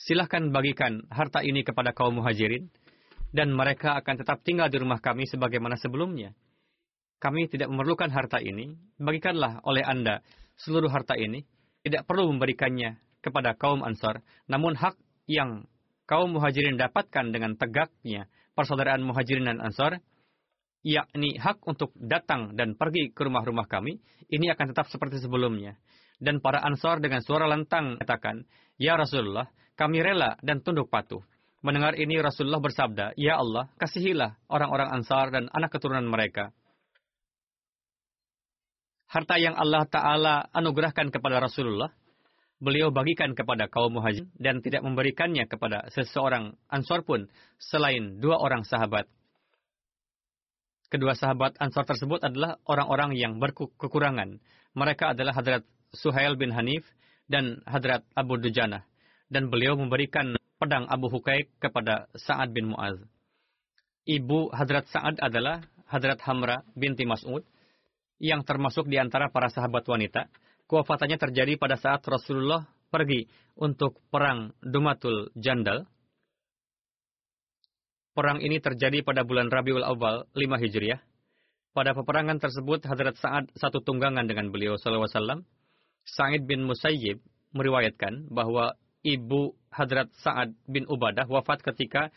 silahkan 0.01 0.49
bagikan 0.49 1.05
harta 1.13 1.45
ini 1.45 1.61
kepada 1.61 1.93
kaum 1.93 2.21
muhajirin, 2.21 2.73
dan 3.31 3.53
mereka 3.53 3.95
akan 4.01 4.15
tetap 4.17 4.43
tinggal 4.43 4.67
di 4.73 4.81
rumah 4.81 4.99
kami 4.99 5.29
sebagaimana 5.29 5.77
sebelumnya. 5.79 6.35
Kami 7.21 7.53
tidak 7.53 7.69
memerlukan 7.69 8.09
harta 8.09 8.41
ini, 8.41 8.75
bagikanlah 8.97 9.61
oleh 9.69 9.85
Anda 9.85 10.25
seluruh 10.57 10.89
harta 10.89 11.15
ini, 11.21 11.45
tidak 11.85 12.09
perlu 12.09 12.33
memberikannya 12.33 12.97
kepada 13.21 13.53
kaum 13.55 13.85
Ansar, 13.85 14.25
namun 14.49 14.73
hak 14.73 14.97
yang 15.29 15.69
kaum 16.09 16.33
muhajirin 16.33 16.81
dapatkan 16.81 17.29
dengan 17.31 17.55
tegaknya 17.61 18.27
persaudaraan 18.57 19.05
muhajirin 19.05 19.47
dan 19.47 19.61
Ansar, 19.61 20.01
yakni 20.81 21.37
hak 21.37 21.61
untuk 21.69 21.93
datang 22.01 22.57
dan 22.57 22.75
pergi 22.75 23.13
ke 23.13 23.21
rumah-rumah 23.21 23.69
kami, 23.69 24.01
ini 24.33 24.49
akan 24.49 24.73
tetap 24.73 24.89
seperti 24.89 25.21
sebelumnya. 25.21 25.77
Dan 26.21 26.41
para 26.41 26.61
Ansar 26.61 27.01
dengan 27.01 27.25
suara 27.25 27.49
lantang 27.49 27.97
katakan, 28.01 28.45
Ya 28.77 28.97
Rasulullah, 28.97 29.49
kami 29.81 30.05
rela 30.05 30.37
dan 30.45 30.61
tunduk 30.61 30.93
patuh. 30.93 31.25
Mendengar 31.65 31.97
ini 31.97 32.21
Rasulullah 32.21 32.61
bersabda, 32.61 33.17
Ya 33.17 33.41
Allah, 33.41 33.73
kasihilah 33.81 34.37
orang-orang 34.53 34.93
Ansar 34.93 35.33
dan 35.33 35.49
anak 35.57 35.73
keturunan 35.73 36.05
mereka. 36.05 36.53
Harta 39.09 39.41
yang 39.41 39.57
Allah 39.57 39.89
Ta'ala 39.89 40.35
anugerahkan 40.53 41.09
kepada 41.09 41.41
Rasulullah, 41.41 41.89
beliau 42.61 42.93
bagikan 42.93 43.33
kepada 43.33 43.73
kaum 43.73 43.97
muhajir 43.97 44.29
dan 44.37 44.61
tidak 44.61 44.85
memberikannya 44.85 45.49
kepada 45.49 45.89
seseorang 45.97 46.61
Ansar 46.69 47.01
pun 47.01 47.25
selain 47.57 48.21
dua 48.21 48.37
orang 48.37 48.69
sahabat. 48.69 49.09
Kedua 50.93 51.17
sahabat 51.17 51.57
Ansar 51.57 51.89
tersebut 51.89 52.21
adalah 52.21 52.61
orang-orang 52.69 53.17
yang 53.17 53.41
berkekurangan. 53.41 54.41
Mereka 54.77 55.17
adalah 55.17 55.33
Hadrat 55.33 55.65
Suhail 55.97 56.37
bin 56.37 56.53
Hanif 56.53 56.85
dan 57.27 57.65
Hadrat 57.65 58.05
Abu 58.13 58.37
Dujana. 58.39 58.90
Dan 59.31 59.47
beliau 59.47 59.79
memberikan 59.79 60.35
pedang 60.59 60.91
Abu 60.91 61.07
Hukaik 61.07 61.49
kepada 61.63 62.11
Sa'ad 62.19 62.51
bin 62.51 62.75
Mu'az. 62.75 62.99
Ibu 64.05 64.51
Hadrat 64.51 64.91
Sa'ad 64.91 65.23
adalah 65.23 65.63
Hadrat 65.87 66.19
Hamra 66.27 66.67
binti 66.75 67.07
Mas'ud, 67.07 67.47
yang 68.21 68.45
termasuk 68.45 68.91
di 68.91 69.01
antara 69.01 69.33
para 69.33 69.49
sahabat 69.49 69.87
wanita. 69.89 70.29
Kewafatannya 70.69 71.19
terjadi 71.19 71.57
pada 71.57 71.81
saat 71.81 72.05
Rasulullah 72.07 72.69
pergi 72.93 73.27
untuk 73.59 73.99
perang 74.13 74.53
Dumatul 74.61 75.33
Jandal. 75.35 75.89
Perang 78.15 78.43
ini 78.43 78.61
terjadi 78.61 79.01
pada 79.01 79.25
bulan 79.25 79.49
Rabiul 79.49 79.87
Awal 79.87 80.29
5 80.35 80.63
Hijriah. 80.63 81.01
Pada 81.71 81.95
peperangan 81.95 82.43
tersebut, 82.43 82.83
Hadrat 82.83 83.17
Sa'ad 83.17 83.55
satu 83.55 83.79
tunggangan 83.81 84.27
dengan 84.27 84.51
beliau 84.51 84.75
SAW. 84.75 85.47
Sa'id 86.03 86.43
bin 86.45 86.67
Musayyib 86.67 87.23
meriwayatkan 87.55 88.27
bahwa 88.31 88.75
ibu 89.07 89.57
Hadrat 89.71 90.11
Sa'ad 90.21 90.53
bin 90.67 90.85
Ubadah 90.91 91.31
wafat 91.31 91.63
ketika 91.63 92.11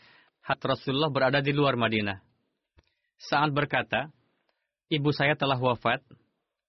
Hadrat 0.44 0.76
Rasulullah 0.76 1.08
berada 1.08 1.40
di 1.40 1.54
luar 1.54 1.78
Madinah. 1.78 2.20
Sa'ad 3.16 3.54
berkata, 3.54 4.10
Ibu 4.92 5.10
saya 5.16 5.32
telah 5.38 5.56
wafat, 5.56 6.04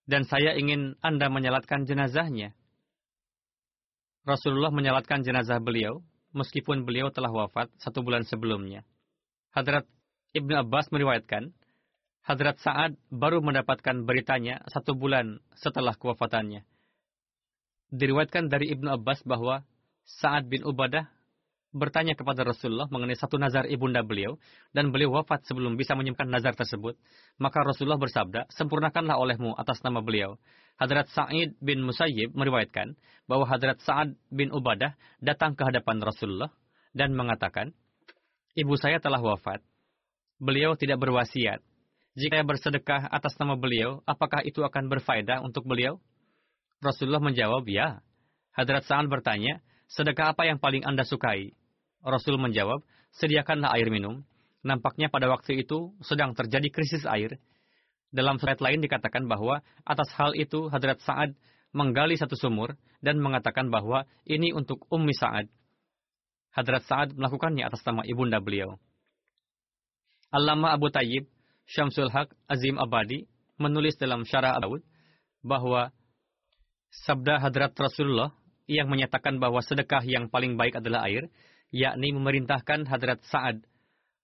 dan 0.07 0.23
saya 0.23 0.55
ingin 0.55 0.95
Anda 1.03 1.27
menyalatkan 1.27 1.83
jenazahnya. 1.83 2.55
Rasulullah 4.23 4.71
menyalatkan 4.71 5.25
jenazah 5.25 5.59
beliau, 5.59 5.99
meskipun 6.31 6.87
beliau 6.87 7.11
telah 7.11 7.29
wafat 7.29 7.67
satu 7.81 8.05
bulan 8.05 8.23
sebelumnya. 8.23 8.87
Hadrat 9.51 9.83
Ibn 10.31 10.63
Abbas 10.63 10.89
meriwayatkan, 10.95 11.51
Hadrat 12.25 12.57
Sa'ad 12.63 12.97
baru 13.13 13.43
mendapatkan 13.43 14.01
beritanya 14.07 14.63
satu 14.71 14.97
bulan 14.97 15.43
setelah 15.53 15.93
kewafatannya. 15.93 16.65
Diriwayatkan 17.93 18.49
dari 18.49 18.73
Ibnu 18.73 18.89
Abbas 18.89 19.21
bahwa 19.21 19.61
Sa'ad 20.05 20.45
bin 20.45 20.61
Ubadah 20.61 21.09
bertanya 21.75 22.15
kepada 22.15 22.47
Rasulullah 22.47 22.87
mengenai 22.87 23.19
satu 23.19 23.35
nazar 23.35 23.67
ibunda 23.67 23.99
beliau, 23.99 24.39
dan 24.71 24.95
beliau 24.95 25.19
wafat 25.19 25.43
sebelum 25.43 25.75
bisa 25.75 25.91
menyimpan 25.91 26.31
nazar 26.31 26.55
tersebut. 26.55 26.95
Maka 27.35 27.67
Rasulullah 27.67 27.99
bersabda, 27.99 28.47
sempurnakanlah 28.55 29.19
olehmu 29.19 29.51
atas 29.59 29.83
nama 29.83 29.99
beliau. 29.99 30.39
Hadrat 30.79 31.11
Sa'id 31.11 31.59
bin 31.59 31.83
Musayyib 31.83 32.31
meriwayatkan 32.31 32.95
bahwa 33.27 33.43
Hadrat 33.43 33.83
Sa'ad 33.83 34.15
bin 34.31 34.55
Ubadah 34.55 34.95
datang 35.19 35.59
ke 35.59 35.67
hadapan 35.67 35.99
Rasulullah 35.99 36.51
dan 36.95 37.11
mengatakan, 37.11 37.75
Ibu 38.55 38.79
saya 38.79 39.03
telah 39.03 39.19
wafat. 39.19 39.59
Beliau 40.39 40.79
tidak 40.79 41.03
berwasiat. 41.03 41.59
Jika 42.15 42.39
saya 42.39 42.47
bersedekah 42.47 43.01
atas 43.11 43.35
nama 43.35 43.59
beliau, 43.59 43.99
apakah 44.07 44.39
itu 44.47 44.63
akan 44.63 44.87
berfaedah 44.87 45.43
untuk 45.43 45.67
beliau? 45.67 45.99
Rasulullah 46.79 47.19
menjawab, 47.19 47.67
ya. 47.67 47.99
Hadrat 48.55 48.87
Sa'ad 48.87 49.11
bertanya, 49.11 49.59
sedekah 49.91 50.33
apa 50.33 50.47
yang 50.49 50.57
paling 50.57 50.85
Anda 50.85 51.05
sukai? 51.05 51.53
Rasul 52.05 52.37
menjawab, 52.37 52.85
sediakanlah 53.17 53.73
air 53.77 53.89
minum. 53.89 54.21
Nampaknya 54.65 55.13
pada 55.13 55.29
waktu 55.29 55.65
itu 55.65 55.93
sedang 56.01 56.33
terjadi 56.33 56.69
krisis 56.73 57.05
air. 57.05 57.37
Dalam 58.09 58.41
surat 58.41 58.57
lain 58.61 58.81
dikatakan 58.81 59.29
bahwa 59.29 59.61
atas 59.85 60.09
hal 60.17 60.33
itu 60.33 60.69
Hadrat 60.69 61.01
Sa'ad 61.05 61.37
menggali 61.75 62.15
satu 62.15 62.33
sumur 62.39 62.73
dan 63.03 63.19
mengatakan 63.19 63.69
bahwa 63.69 64.07
ini 64.25 64.55
untuk 64.55 64.87
Ummi 64.89 65.13
Sa'ad. 65.13 65.51
Hadrat 66.55 66.87
Sa'ad 66.87 67.09
melakukannya 67.13 67.67
atas 67.67 67.83
nama 67.83 68.07
ibunda 68.07 68.39
beliau. 68.39 68.79
Allama 70.31 70.71
Abu 70.71 70.89
Tayyib, 70.89 71.27
Syamsul 71.67 72.09
Haq 72.09 72.31
Azim 72.47 72.79
Abadi, 72.79 73.27
menulis 73.59 73.99
dalam 73.99 74.23
Syarah 74.23 74.57
Daud 74.63 74.81
bahwa 75.45 75.91
sabda 77.05 77.43
Hadrat 77.43 77.75
Rasulullah 77.75 78.31
yang 78.65 78.89
menyatakan 78.89 79.37
bahwa 79.37 79.61
sedekah 79.61 80.01
yang 80.05 80.29
paling 80.29 80.57
baik 80.57 80.81
adalah 80.81 81.05
air, 81.05 81.29
yakni 81.69 82.13
memerintahkan 82.13 82.89
Hadrat 82.89 83.21
Sa'ad 83.29 83.61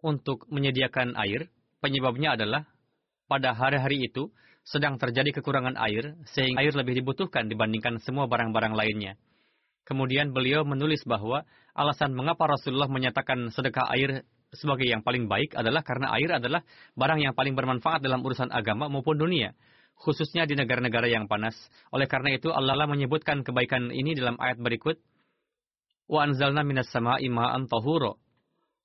untuk 0.02 0.50
menyediakan 0.50 1.14
air. 1.18 1.50
Penyebabnya 1.82 2.38
adalah 2.38 2.70
pada 3.26 3.58
hari-hari 3.58 4.06
itu 4.06 4.30
sedang 4.62 5.02
terjadi 5.02 5.42
kekurangan 5.42 5.78
air, 5.82 6.14
sehingga 6.30 6.62
air 6.62 6.74
lebih 6.78 7.02
dibutuhkan 7.02 7.50
dibandingkan 7.50 7.98
semua 8.06 8.30
barang-barang 8.30 8.78
lainnya. 8.78 9.18
Kemudian 9.82 10.30
beliau 10.30 10.62
menulis 10.62 11.02
bahwa 11.10 11.42
alasan 11.74 12.14
mengapa 12.14 12.46
Rasulullah 12.46 12.86
menyatakan 12.86 13.50
sedekah 13.50 13.90
air 13.90 14.22
sebagai 14.54 14.86
yang 14.86 15.02
paling 15.02 15.26
baik 15.26 15.58
adalah 15.58 15.82
karena 15.82 16.14
air 16.14 16.38
adalah 16.38 16.62
barang 16.94 17.20
yang 17.24 17.34
paling 17.34 17.58
bermanfaat 17.58 18.04
dalam 18.04 18.22
urusan 18.22 18.54
agama 18.54 18.92
maupun 18.92 19.18
dunia 19.18 19.58
khususnya 20.02 20.50
di 20.50 20.58
negara-negara 20.58 21.06
yang 21.06 21.30
panas. 21.30 21.54
Oleh 21.94 22.10
karena 22.10 22.34
itu 22.34 22.50
Allah 22.50 22.90
menyebutkan 22.90 23.46
kebaikan 23.46 23.94
ini 23.94 24.18
dalam 24.18 24.36
ayat 24.42 24.58
berikut. 24.58 24.98
Wa 26.10 26.26
anzalna 26.26 26.66
minas 26.66 26.90
sama'i 26.90 27.30
ma'an 27.30 27.70
tahuro. 27.70 28.18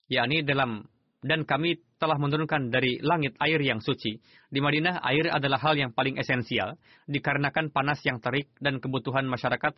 yakni 0.06 0.46
dalam 0.46 0.86
dan 1.26 1.42
kami 1.42 1.82
telah 1.98 2.14
menurunkan 2.20 2.70
dari 2.70 3.02
langit 3.02 3.34
air 3.42 3.58
yang 3.58 3.82
suci. 3.82 4.22
Di 4.46 4.60
Madinah, 4.62 5.02
air 5.02 5.26
adalah 5.34 5.58
hal 5.58 5.74
yang 5.74 5.90
paling 5.90 6.20
esensial, 6.22 6.78
dikarenakan 7.10 7.74
panas 7.74 7.98
yang 8.06 8.22
terik 8.22 8.54
dan 8.62 8.78
kebutuhan 8.78 9.26
masyarakat 9.26 9.74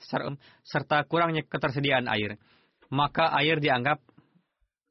serta 0.61 1.09
kurangnya 1.09 1.49
ketersediaan 1.49 2.05
air. 2.12 2.36
Maka 2.93 3.32
air 3.41 3.57
dianggap 3.64 4.05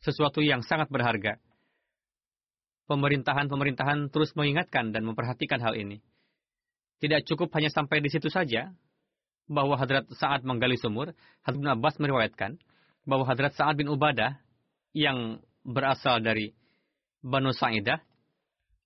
sesuatu 0.02 0.42
yang 0.42 0.66
sangat 0.66 0.90
berharga. 0.90 1.38
Pemerintahan-pemerintahan 2.90 4.10
terus 4.10 4.34
mengingatkan 4.34 4.96
dan 4.96 5.06
memperhatikan 5.06 5.62
hal 5.62 5.78
ini. 5.78 6.02
Tidak 6.98 7.26
cukup 7.30 7.54
hanya 7.58 7.70
sampai 7.70 8.02
di 8.02 8.10
situ 8.10 8.30
saja, 8.30 8.74
bahwa 9.48 9.80
Hadrat 9.80 10.06
Sa'ad 10.12 10.44
menggali 10.44 10.76
sumur, 10.76 11.16
Hadrat 11.42 11.60
bin 11.60 11.72
Abbas 11.72 11.96
meriwayatkan 11.98 12.60
bahwa 13.08 13.24
Hadrat 13.24 13.56
Sa'ad 13.56 13.80
bin 13.80 13.88
Ubadah 13.88 14.36
yang 14.92 15.40
berasal 15.64 16.20
dari 16.20 16.52
Banu 17.24 17.56
Sa'idah, 17.56 18.04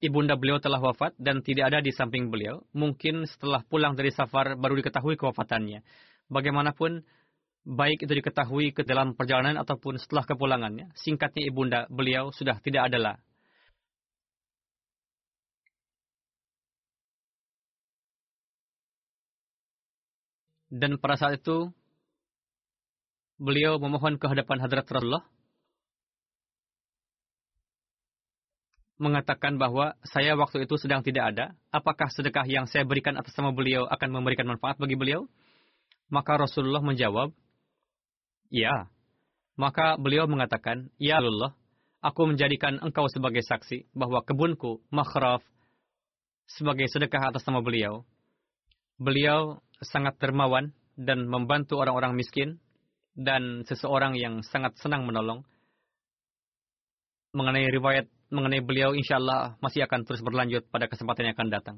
ibunda 0.02 0.38
beliau 0.38 0.62
telah 0.62 0.78
wafat 0.78 1.18
dan 1.18 1.42
tidak 1.42 1.74
ada 1.74 1.80
di 1.82 1.90
samping 1.90 2.30
beliau. 2.30 2.62
Mungkin 2.78 3.26
setelah 3.26 3.66
pulang 3.66 3.98
dari 3.98 4.14
safar 4.14 4.54
baru 4.54 4.78
diketahui 4.78 5.18
kewafatannya. 5.18 5.82
Bagaimanapun, 6.30 7.02
baik 7.66 8.06
itu 8.06 8.14
diketahui 8.14 8.74
ke 8.74 8.86
dalam 8.86 9.18
perjalanan 9.18 9.58
ataupun 9.62 9.98
setelah 9.98 10.26
kepulangannya, 10.26 10.94
singkatnya 10.98 11.50
ibunda 11.50 11.80
beliau 11.90 12.30
sudah 12.34 12.58
tidak 12.62 12.94
adalah 12.94 13.18
Dan 20.72 20.96
pada 20.96 21.20
saat 21.20 21.44
itu, 21.44 21.68
beliau 23.36 23.76
memohon 23.76 24.16
ke 24.16 24.26
hadapan 24.32 24.64
hadrat 24.64 24.88
Rasulullah, 24.88 25.28
mengatakan 29.02 29.58
bahwa 29.58 29.98
saya 30.06 30.38
waktu 30.38 30.64
itu 30.70 30.78
sedang 30.78 31.02
tidak 31.02 31.36
ada. 31.36 31.46
Apakah 31.74 32.08
sedekah 32.14 32.46
yang 32.46 32.70
saya 32.70 32.86
berikan 32.86 33.18
atas 33.18 33.34
nama 33.34 33.52
beliau 33.52 33.90
akan 33.90 34.10
memberikan 34.14 34.46
manfaat 34.46 34.78
bagi 34.78 34.94
beliau? 34.96 35.26
Maka 36.08 36.38
Rasulullah 36.38 36.86
menjawab, 36.86 37.34
Ya. 38.52 38.92
Maka 39.56 39.96
beliau 39.96 40.28
mengatakan, 40.28 40.92
Ya 41.00 41.24
Allah, 41.24 41.56
aku 42.04 42.28
menjadikan 42.30 42.78
engkau 42.84 43.08
sebagai 43.08 43.42
saksi 43.42 43.90
bahwa 43.96 44.22
kebunku, 44.22 44.84
makhraf, 44.92 45.42
sebagai 46.46 46.92
sedekah 46.92 47.32
atas 47.32 47.48
nama 47.48 47.64
beliau. 47.64 48.04
Beliau 49.00 49.64
sangat 49.82 50.18
dermawan 50.22 50.74
dan 50.94 51.26
membantu 51.26 51.82
orang-orang 51.82 52.14
miskin 52.14 52.62
dan 53.18 53.66
seseorang 53.68 54.16
yang 54.16 54.46
sangat 54.46 54.78
senang 54.80 55.04
menolong. 55.04 55.44
Mengenai 57.34 57.68
riwayat 57.72 58.08
mengenai 58.32 58.64
beliau 58.64 58.96
insya 58.96 59.20
Allah 59.20 59.60
masih 59.60 59.84
akan 59.84 60.08
terus 60.08 60.24
berlanjut 60.24 60.64
pada 60.72 60.88
kesempatan 60.88 61.32
yang 61.32 61.36
akan 61.36 61.50
datang. 61.52 61.78